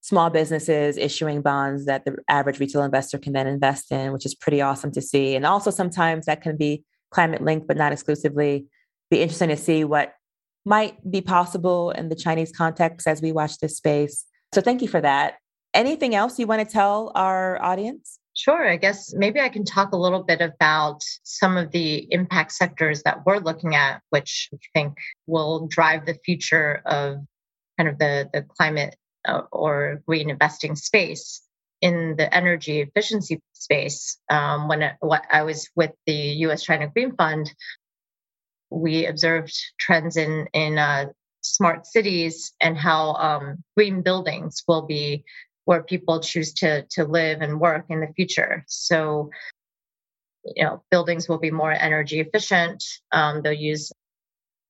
small 0.00 0.30
businesses 0.30 0.96
issuing 0.96 1.42
bonds 1.42 1.86
that 1.86 2.04
the 2.04 2.16
average 2.28 2.60
retail 2.60 2.82
investor 2.82 3.18
can 3.18 3.32
then 3.32 3.46
invest 3.46 3.90
in 3.90 4.12
which 4.12 4.24
is 4.24 4.34
pretty 4.34 4.60
awesome 4.60 4.92
to 4.92 5.00
see. 5.00 5.34
And 5.34 5.44
also 5.44 5.70
sometimes 5.70 6.26
that 6.26 6.42
can 6.42 6.56
be 6.56 6.84
climate 7.10 7.42
linked 7.42 7.66
but 7.66 7.76
not 7.76 7.92
exclusively. 7.92 8.66
Be 9.10 9.20
interesting 9.20 9.48
to 9.48 9.56
see 9.56 9.84
what 9.84 10.14
might 10.64 11.10
be 11.10 11.20
possible 11.20 11.90
in 11.90 12.08
the 12.08 12.14
chinese 12.14 12.52
context 12.52 13.06
as 13.06 13.20
we 13.20 13.32
watch 13.32 13.58
this 13.58 13.76
space. 13.76 14.24
So 14.54 14.60
thank 14.60 14.82
you 14.82 14.88
for 14.88 15.00
that. 15.00 15.34
Anything 15.72 16.14
else 16.14 16.38
you 16.38 16.46
want 16.46 16.66
to 16.66 16.72
tell 16.72 17.10
our 17.14 17.60
audience 17.62 18.18
Sure. 18.34 18.68
I 18.68 18.76
guess 18.76 19.14
maybe 19.14 19.40
I 19.40 19.48
can 19.48 19.64
talk 19.64 19.92
a 19.92 19.96
little 19.96 20.24
bit 20.24 20.40
about 20.40 21.02
some 21.22 21.56
of 21.56 21.70
the 21.70 22.06
impact 22.12 22.52
sectors 22.52 23.02
that 23.04 23.24
we're 23.24 23.38
looking 23.38 23.76
at, 23.76 24.02
which 24.10 24.50
I 24.52 24.58
think 24.74 24.94
will 25.26 25.66
drive 25.68 26.04
the 26.06 26.14
future 26.24 26.82
of 26.84 27.18
kind 27.78 27.88
of 27.88 27.98
the, 27.98 28.28
the 28.32 28.42
climate 28.42 28.96
uh, 29.26 29.42
or 29.52 30.02
green 30.06 30.30
investing 30.30 30.76
space. 30.76 31.42
in 31.80 32.16
the 32.16 32.32
energy 32.34 32.80
efficiency 32.80 33.40
space. 33.52 34.18
Um, 34.30 34.68
when 34.68 34.82
it, 34.82 34.94
what 35.00 35.22
I 35.30 35.42
was 35.42 35.68
with 35.76 35.92
the 36.06 36.14
U.S. 36.46 36.62
China 36.64 36.88
Green 36.88 37.14
Fund, 37.16 37.52
we 38.70 39.06
observed 39.06 39.52
trends 39.78 40.16
in 40.16 40.48
in 40.52 40.78
uh, 40.78 41.06
smart 41.42 41.86
cities 41.86 42.52
and 42.60 42.76
how 42.76 43.12
um, 43.14 43.62
green 43.76 44.02
buildings 44.02 44.62
will 44.66 44.82
be 44.86 45.24
where 45.64 45.82
people 45.82 46.20
choose 46.20 46.52
to 46.54 46.82
to 46.90 47.04
live 47.04 47.40
and 47.40 47.60
work 47.60 47.86
in 47.88 48.00
the 48.00 48.12
future. 48.14 48.64
So, 48.68 49.30
you 50.44 50.64
know, 50.64 50.82
buildings 50.90 51.28
will 51.28 51.38
be 51.38 51.50
more 51.50 51.72
energy 51.72 52.20
efficient. 52.20 52.84
Um, 53.12 53.42
they'll 53.42 53.52
use 53.52 53.92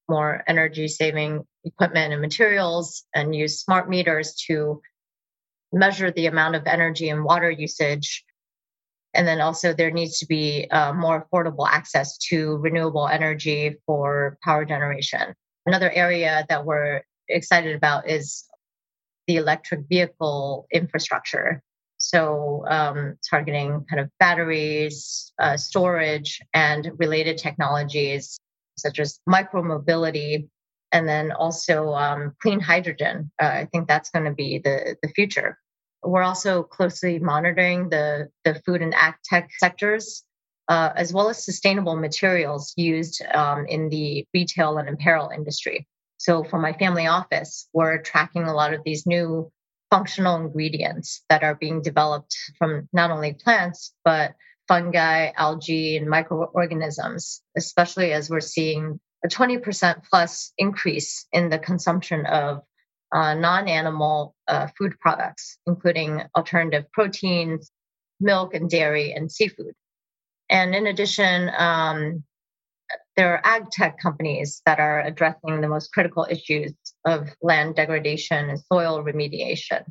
more 0.08 0.44
energy 0.46 0.88
saving 0.88 1.44
equipment 1.64 2.12
and 2.12 2.20
materials 2.20 3.04
and 3.14 3.34
use 3.34 3.60
smart 3.60 3.88
meters 3.88 4.34
to 4.46 4.80
measure 5.72 6.10
the 6.10 6.26
amount 6.26 6.54
of 6.54 6.66
energy 6.66 7.08
and 7.08 7.24
water 7.24 7.50
usage. 7.50 8.24
And 9.14 9.26
then 9.26 9.40
also, 9.40 9.72
there 9.72 9.92
needs 9.92 10.18
to 10.18 10.26
be 10.26 10.68
uh, 10.70 10.92
more 10.92 11.24
affordable 11.24 11.68
access 11.68 12.18
to 12.28 12.56
renewable 12.56 13.06
energy 13.06 13.76
for 13.86 14.38
power 14.42 14.64
generation. 14.64 15.34
Another 15.66 15.90
area 15.90 16.44
that 16.48 16.64
we're 16.66 17.02
excited 17.28 17.76
about 17.76 18.08
is 18.08 18.44
the 19.26 19.36
electric 19.36 19.80
vehicle 19.88 20.66
infrastructure. 20.72 21.62
So, 21.98 22.64
um, 22.68 23.16
targeting 23.28 23.84
kind 23.88 24.00
of 24.00 24.10
batteries, 24.18 25.32
uh, 25.38 25.56
storage, 25.56 26.40
and 26.52 26.90
related 26.98 27.38
technologies 27.38 28.38
such 28.76 28.98
as 28.98 29.20
micromobility, 29.28 30.48
and 30.92 31.08
then 31.08 31.32
also 31.32 31.92
um, 31.94 32.34
clean 32.42 32.60
hydrogen. 32.60 33.30
Uh, 33.40 33.46
I 33.46 33.68
think 33.72 33.88
that's 33.88 34.10
going 34.10 34.24
to 34.26 34.32
be 34.32 34.58
the, 34.58 34.96
the 35.02 35.08
future. 35.08 35.58
We're 36.02 36.22
also 36.22 36.62
closely 36.62 37.18
monitoring 37.18 37.88
the, 37.88 38.28
the 38.44 38.54
food 38.66 38.82
and 38.82 38.94
ag 38.94 39.14
tech 39.24 39.50
sectors, 39.58 40.24
uh, 40.68 40.90
as 40.96 41.12
well 41.12 41.28
as 41.30 41.44
sustainable 41.44 41.96
materials 41.96 42.74
used 42.76 43.22
um, 43.34 43.66
in 43.66 43.88
the 43.88 44.26
retail 44.34 44.78
and 44.78 44.88
apparel 44.88 45.30
industry. 45.34 45.86
So, 46.24 46.42
for 46.42 46.58
my 46.58 46.72
family 46.72 47.06
office, 47.06 47.68
we're 47.74 48.00
tracking 48.00 48.44
a 48.44 48.54
lot 48.54 48.72
of 48.72 48.80
these 48.82 49.06
new 49.06 49.52
functional 49.90 50.36
ingredients 50.36 51.22
that 51.28 51.44
are 51.44 51.54
being 51.54 51.82
developed 51.82 52.34
from 52.58 52.88
not 52.94 53.10
only 53.10 53.34
plants, 53.34 53.92
but 54.06 54.32
fungi, 54.66 55.32
algae, 55.36 55.98
and 55.98 56.08
microorganisms, 56.08 57.42
especially 57.58 58.14
as 58.14 58.30
we're 58.30 58.40
seeing 58.40 58.98
a 59.22 59.28
20% 59.28 60.02
plus 60.08 60.54
increase 60.56 61.26
in 61.30 61.50
the 61.50 61.58
consumption 61.58 62.24
of 62.24 62.62
uh, 63.12 63.34
non 63.34 63.68
animal 63.68 64.34
uh, 64.48 64.68
food 64.78 64.98
products, 65.00 65.58
including 65.66 66.22
alternative 66.34 66.90
proteins, 66.90 67.70
milk 68.18 68.54
and 68.54 68.70
dairy, 68.70 69.12
and 69.12 69.30
seafood. 69.30 69.74
And 70.48 70.74
in 70.74 70.86
addition, 70.86 71.50
um, 71.54 72.24
there 73.16 73.32
are 73.32 73.40
ag 73.44 73.70
tech 73.70 73.98
companies 74.00 74.60
that 74.66 74.80
are 74.80 75.00
addressing 75.02 75.60
the 75.60 75.68
most 75.68 75.92
critical 75.92 76.26
issues 76.28 76.72
of 77.04 77.28
land 77.42 77.76
degradation 77.76 78.50
and 78.50 78.60
soil 78.72 79.04
remediation. 79.04 79.84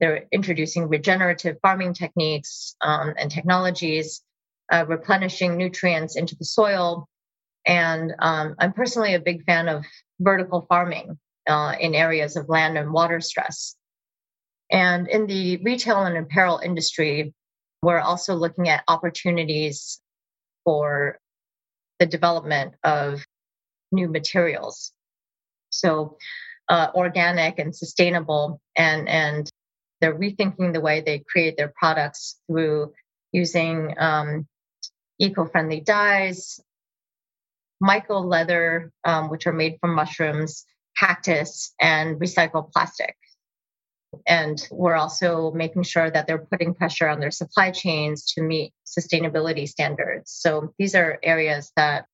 They're 0.00 0.26
introducing 0.32 0.88
regenerative 0.88 1.56
farming 1.60 1.94
techniques 1.94 2.76
um, 2.80 3.14
and 3.18 3.30
technologies, 3.30 4.22
uh, 4.72 4.84
replenishing 4.86 5.56
nutrients 5.56 6.16
into 6.16 6.36
the 6.36 6.44
soil. 6.44 7.08
And 7.66 8.14
um, 8.20 8.54
I'm 8.58 8.72
personally 8.72 9.14
a 9.14 9.20
big 9.20 9.44
fan 9.44 9.68
of 9.68 9.84
vertical 10.20 10.66
farming 10.68 11.18
uh, 11.48 11.74
in 11.78 11.94
areas 11.94 12.36
of 12.36 12.48
land 12.48 12.78
and 12.78 12.92
water 12.92 13.20
stress. 13.20 13.74
And 14.70 15.08
in 15.08 15.26
the 15.26 15.56
retail 15.58 16.04
and 16.04 16.16
apparel 16.16 16.60
industry, 16.62 17.34
we're 17.82 18.00
also 18.00 18.34
looking 18.34 18.68
at 18.68 18.84
opportunities 18.88 20.00
for 20.64 21.18
the 21.98 22.06
development 22.06 22.74
of 22.84 23.24
new 23.92 24.08
materials. 24.08 24.92
So, 25.70 26.16
uh, 26.68 26.88
organic 26.94 27.58
and 27.58 27.74
sustainable 27.74 28.60
and, 28.76 29.08
and 29.08 29.50
they're 30.00 30.18
rethinking 30.18 30.72
the 30.72 30.80
way 30.80 31.00
they 31.00 31.24
create 31.26 31.56
their 31.56 31.72
products 31.74 32.38
through 32.46 32.92
using 33.32 33.94
um, 33.98 34.46
eco-friendly 35.18 35.80
dyes, 35.80 36.60
myco 37.82 38.24
leather, 38.24 38.92
um, 39.04 39.30
which 39.30 39.46
are 39.46 39.52
made 39.52 39.78
from 39.80 39.94
mushrooms, 39.94 40.64
cactus, 40.98 41.74
and 41.80 42.20
recycled 42.20 42.70
plastic. 42.72 43.16
And 44.26 44.66
we're 44.70 44.94
also 44.94 45.52
making 45.52 45.82
sure 45.82 46.10
that 46.10 46.26
they're 46.26 46.46
putting 46.50 46.74
pressure 46.74 47.08
on 47.08 47.20
their 47.20 47.30
supply 47.30 47.70
chains 47.70 48.24
to 48.32 48.42
meet 48.42 48.72
sustainability 48.86 49.68
standards. 49.68 50.30
So 50.32 50.72
these 50.78 50.94
are 50.94 51.18
areas 51.22 51.72
that 51.76 52.06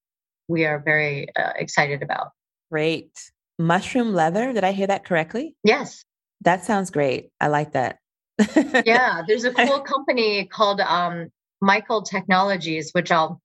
we 0.48 0.64
are 0.64 0.80
very 0.80 1.28
uh, 1.36 1.52
excited 1.56 2.02
about. 2.02 2.30
Great. 2.70 3.12
Mushroom 3.58 4.12
leather, 4.12 4.52
did 4.52 4.64
I 4.64 4.72
hear 4.72 4.88
that 4.88 5.04
correctly? 5.04 5.54
Yes. 5.62 6.04
That 6.42 6.64
sounds 6.64 6.90
great. 6.90 7.30
I 7.40 7.46
like 7.46 7.72
that. 7.72 7.98
yeah, 8.84 9.22
there's 9.28 9.44
a 9.44 9.52
cool 9.52 9.80
company 9.80 10.46
called 10.46 10.80
um, 10.80 11.30
Myco 11.62 12.04
Technologies, 12.04 12.90
which 12.92 13.12
I'll 13.12 13.40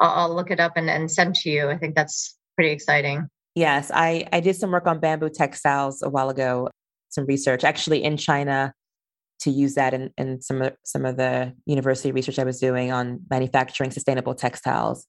I'll 0.00 0.34
look 0.34 0.50
it 0.50 0.58
up 0.58 0.72
and, 0.76 0.88
and 0.88 1.10
send 1.10 1.34
to 1.36 1.50
you. 1.50 1.68
I 1.68 1.76
think 1.76 1.94
that's 1.94 2.36
pretty 2.56 2.72
exciting. 2.72 3.28
Yes, 3.54 3.90
I 3.92 4.26
I 4.32 4.40
did 4.40 4.56
some 4.56 4.70
work 4.70 4.86
on 4.86 5.00
bamboo 5.00 5.28
textiles 5.28 6.02
a 6.02 6.08
while 6.08 6.30
ago. 6.30 6.70
Some 7.12 7.26
research 7.26 7.64
actually 7.64 8.02
in 8.02 8.16
China 8.16 8.74
to 9.40 9.50
use 9.50 9.74
that 9.74 9.92
in, 9.92 10.10
in 10.16 10.40
some 10.40 10.62
of 10.62 10.74
some 10.84 11.04
of 11.04 11.16
the 11.16 11.52
university 11.66 12.12
research 12.12 12.38
I 12.38 12.44
was 12.44 12.58
doing 12.58 12.92
on 12.92 13.20
manufacturing 13.30 13.90
sustainable 13.90 14.34
textiles. 14.34 15.06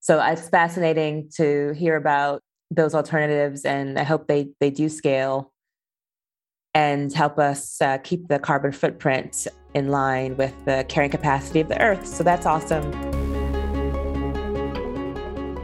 So 0.00 0.22
it's 0.22 0.48
fascinating 0.48 1.30
to 1.36 1.72
hear 1.72 1.96
about 1.96 2.42
those 2.70 2.94
alternatives, 2.94 3.64
and 3.64 3.98
I 3.98 4.02
hope 4.02 4.26
they 4.26 4.48
they 4.60 4.70
do 4.70 4.88
scale 4.88 5.52
and 6.74 7.12
help 7.12 7.38
us 7.38 7.80
uh, 7.80 7.98
keep 7.98 8.28
the 8.28 8.38
carbon 8.38 8.70
footprint 8.70 9.46
in 9.72 9.88
line 9.88 10.36
with 10.36 10.52
the 10.66 10.84
carrying 10.88 11.10
capacity 11.10 11.60
of 11.60 11.68
the 11.68 11.80
Earth. 11.80 12.06
So 12.06 12.22
that's 12.22 12.44
awesome. 12.44 12.84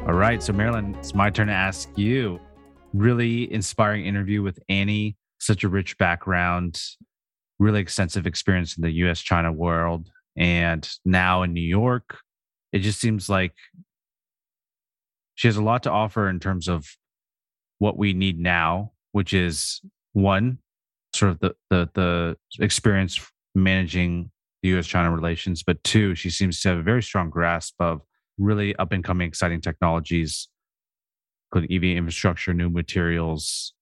All 0.07 0.14
right. 0.14 0.42
So, 0.42 0.52
Marilyn, 0.52 0.94
it's 0.96 1.14
my 1.14 1.31
turn 1.31 1.48
to 1.48 1.52
ask 1.52 1.88
you. 1.96 2.40
Really 2.94 3.52
inspiring 3.52 4.05
interview 4.05 4.42
with 4.42 4.59
Annie, 4.68 5.16
such 5.42 5.64
a 5.64 5.68
rich 5.68 5.98
background, 5.98 6.81
really 7.59 7.81
extensive 7.81 8.26
experience 8.26 8.76
in 8.76 8.83
the 8.83 8.92
US 9.07 9.20
China 9.20 9.50
world, 9.50 10.09
and 10.37 10.88
now 11.05 11.42
in 11.42 11.52
New 11.52 11.61
York. 11.61 12.18
It 12.72 12.78
just 12.78 13.00
seems 13.00 13.28
like 13.28 13.55
she 15.35 15.48
has 15.48 15.57
a 15.57 15.62
lot 15.62 15.83
to 15.83 15.90
offer 15.90 16.28
in 16.28 16.38
terms 16.38 16.68
of 16.68 16.87
what 17.81 17.98
we 17.98 18.12
need 18.12 18.38
now, 18.38 18.92
which 19.11 19.35
is 19.35 19.81
one, 20.12 20.59
sort 21.12 21.33
of 21.33 21.40
the 21.40 21.55
the 21.70 21.88
the 21.94 22.37
experience 22.64 23.20
managing 23.55 24.31
the 24.62 24.68
U.S. 24.70 24.87
China 24.87 25.11
relations, 25.11 25.64
but 25.64 25.83
two, 25.83 26.14
she 26.14 26.31
seems 26.31 26.61
to 26.61 26.68
have 26.68 26.78
a 26.78 26.83
very 26.83 27.02
strong 27.02 27.31
grasp 27.31 27.74
of 27.81 28.02
really 28.38 28.76
up 28.76 28.92
and 28.92 29.02
coming 29.02 29.26
exciting 29.26 29.61
technologies, 29.61 30.48
including 31.50 31.76
EV 31.76 31.96
infrastructure, 31.96 32.55
new 32.55 32.70
materials. 32.70 33.74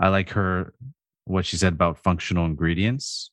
I 0.00 0.08
like 0.08 0.30
her 0.30 0.74
what 1.24 1.46
she 1.46 1.56
said 1.56 1.74
about 1.74 1.98
functional 1.98 2.46
ingredients. 2.46 3.30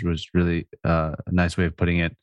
It 0.00 0.06
was 0.06 0.28
really 0.32 0.68
uh, 0.84 1.14
a 1.26 1.32
nice 1.32 1.56
way 1.56 1.64
of 1.64 1.76
putting 1.76 1.98
it. 1.98 2.16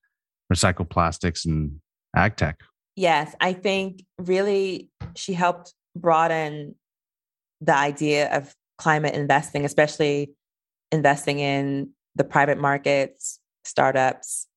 Recycled 0.54 0.90
plastics 0.90 1.46
and 1.46 1.80
ag 2.16 2.38
tech. 2.38 2.60
Yes, 2.96 3.36
I 3.42 3.54
think 3.54 4.04
really 4.18 4.90
she 5.16 5.34
helped 5.34 5.74
broaden 5.96 6.76
the 7.62 7.76
idea 7.76 8.32
of 8.36 8.54
climate 8.78 9.16
investing, 9.16 9.66
especially 9.66 10.32
investing 10.92 11.40
in 11.40 11.90
the 12.16 12.24
private 12.24 12.60
markets, 12.60 13.40
startups, 13.66 14.48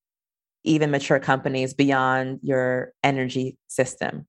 even 0.63 0.91
mature 0.91 1.19
companies 1.19 1.73
beyond 1.73 2.39
your 2.43 2.93
energy 3.03 3.57
system. 3.67 4.27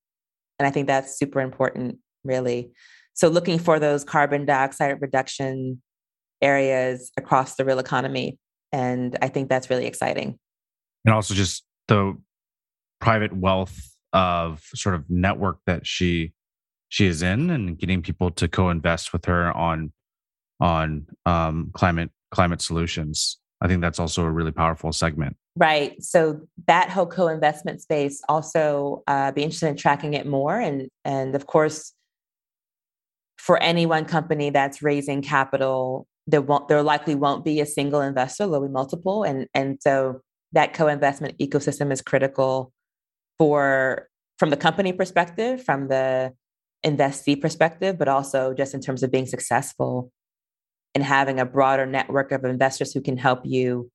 And 0.59 0.67
I 0.67 0.71
think 0.71 0.87
that's 0.87 1.19
super 1.19 1.41
important, 1.41 1.99
really. 2.25 2.73
So, 3.21 3.29
looking 3.29 3.59
for 3.59 3.79
those 3.79 4.03
carbon 4.03 4.47
dioxide 4.47 4.99
reduction 5.03 5.83
areas 6.41 7.13
across 7.19 7.57
the 7.57 7.67
real 7.67 7.79
economy. 7.79 8.39
And 8.73 9.19
I 9.21 9.29
think 9.29 9.51
that's 9.51 9.69
really 9.69 9.85
exciting. 9.85 10.39
And 11.05 11.15
also, 11.15 11.35
just 11.35 11.63
the 11.89 12.17
private 12.99 13.37
wealth 13.37 13.95
of 14.15 14.63
sort 14.75 14.95
of 14.95 15.05
network 15.11 15.59
that 15.67 15.87
she 15.87 16.33
she 16.89 17.05
is 17.05 17.21
in 17.21 17.51
and 17.51 17.79
getting 17.79 18.01
people 18.01 18.31
to 18.31 18.49
co-invest 18.49 19.13
with 19.13 19.27
her 19.27 19.55
on 19.55 19.93
on 20.59 21.07
um, 21.27 21.73
climate 21.75 22.11
climate 22.31 22.63
solutions. 22.63 23.37
I 23.61 23.69
think 23.69 23.83
that's 23.83 23.99
also 23.99 24.25
a 24.25 24.31
really 24.31 24.53
powerful 24.53 24.95
segment. 24.95 25.37
Right. 25.57 26.03
So 26.03 26.41
that 26.69 26.89
whole 26.89 27.05
co-investment 27.05 27.83
space 27.83 28.23
also 28.31 29.03
uh, 29.07 29.33
be 29.33 29.43
interested 29.43 29.69
in 29.69 29.77
tracking 29.77 30.15
it 30.15 30.27
more, 30.27 30.59
and 30.59 30.89
and 31.05 31.35
of 31.35 31.47
course, 31.47 31.93
for 33.41 33.61
any 33.63 33.87
one 33.87 34.05
company 34.05 34.51
that's 34.51 34.83
raising 34.83 35.23
capital, 35.23 36.07
there 36.27 36.43
won't 36.43 36.69
there 36.69 36.83
likely 36.83 37.15
won't 37.15 37.43
be 37.43 37.61
a 37.61 37.67
single 37.67 38.03
investor, 38.03 38.45
there'll 38.47 38.67
be 38.67 38.73
multiple. 38.73 39.25
And 39.25 39.47
and 39.55 39.79
so 39.81 40.21
that 40.53 40.75
co-investment 40.75 41.39
ecosystem 41.39 41.91
is 41.91 42.03
critical 42.03 42.71
for 43.39 44.09
from 44.39 44.51
the 44.51 44.57
company 44.57 44.93
perspective, 44.93 45.65
from 45.65 45.89
the 45.89 46.33
investee 46.85 47.41
perspective, 47.41 47.99
but 47.99 48.09
also 48.09 48.53
just 48.53 48.75
in 48.75 48.81
terms 48.81 49.03
of 49.03 49.11
being 49.11 49.27
successful 49.27 50.13
and 50.95 51.03
having 51.03 51.41
a 51.41 51.47
broader 51.47 51.87
network 51.87 52.33
of 52.33 52.45
investors 52.45 52.93
who 52.93 53.01
can 53.01 53.17
help 53.17 53.41
you 53.45 53.91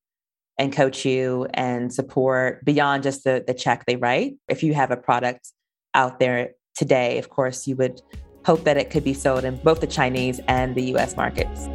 and 0.58 0.74
coach 0.74 1.06
you 1.06 1.48
and 1.54 1.94
support 1.94 2.64
beyond 2.66 3.04
just 3.04 3.24
the, 3.24 3.44
the 3.46 3.54
check 3.54 3.86
they 3.86 3.96
write. 3.96 4.34
If 4.48 4.64
you 4.64 4.74
have 4.74 4.90
a 4.90 4.98
product 4.98 5.52
out 5.94 6.20
there 6.20 6.52
today, 6.76 7.20
of 7.20 7.30
course, 7.30 7.68
you 7.68 7.76
would 7.76 8.02
hope 8.46 8.64
that 8.64 8.78
it 8.78 8.90
could 8.92 9.04
be 9.04 9.14
sold 9.14 9.44
in 9.44 9.58
both 9.58 9.82
the 9.82 9.88
Chinese 9.88 10.40
and 10.48 10.76
the 10.76 10.84
US 10.94 11.18
markets. 11.18 11.68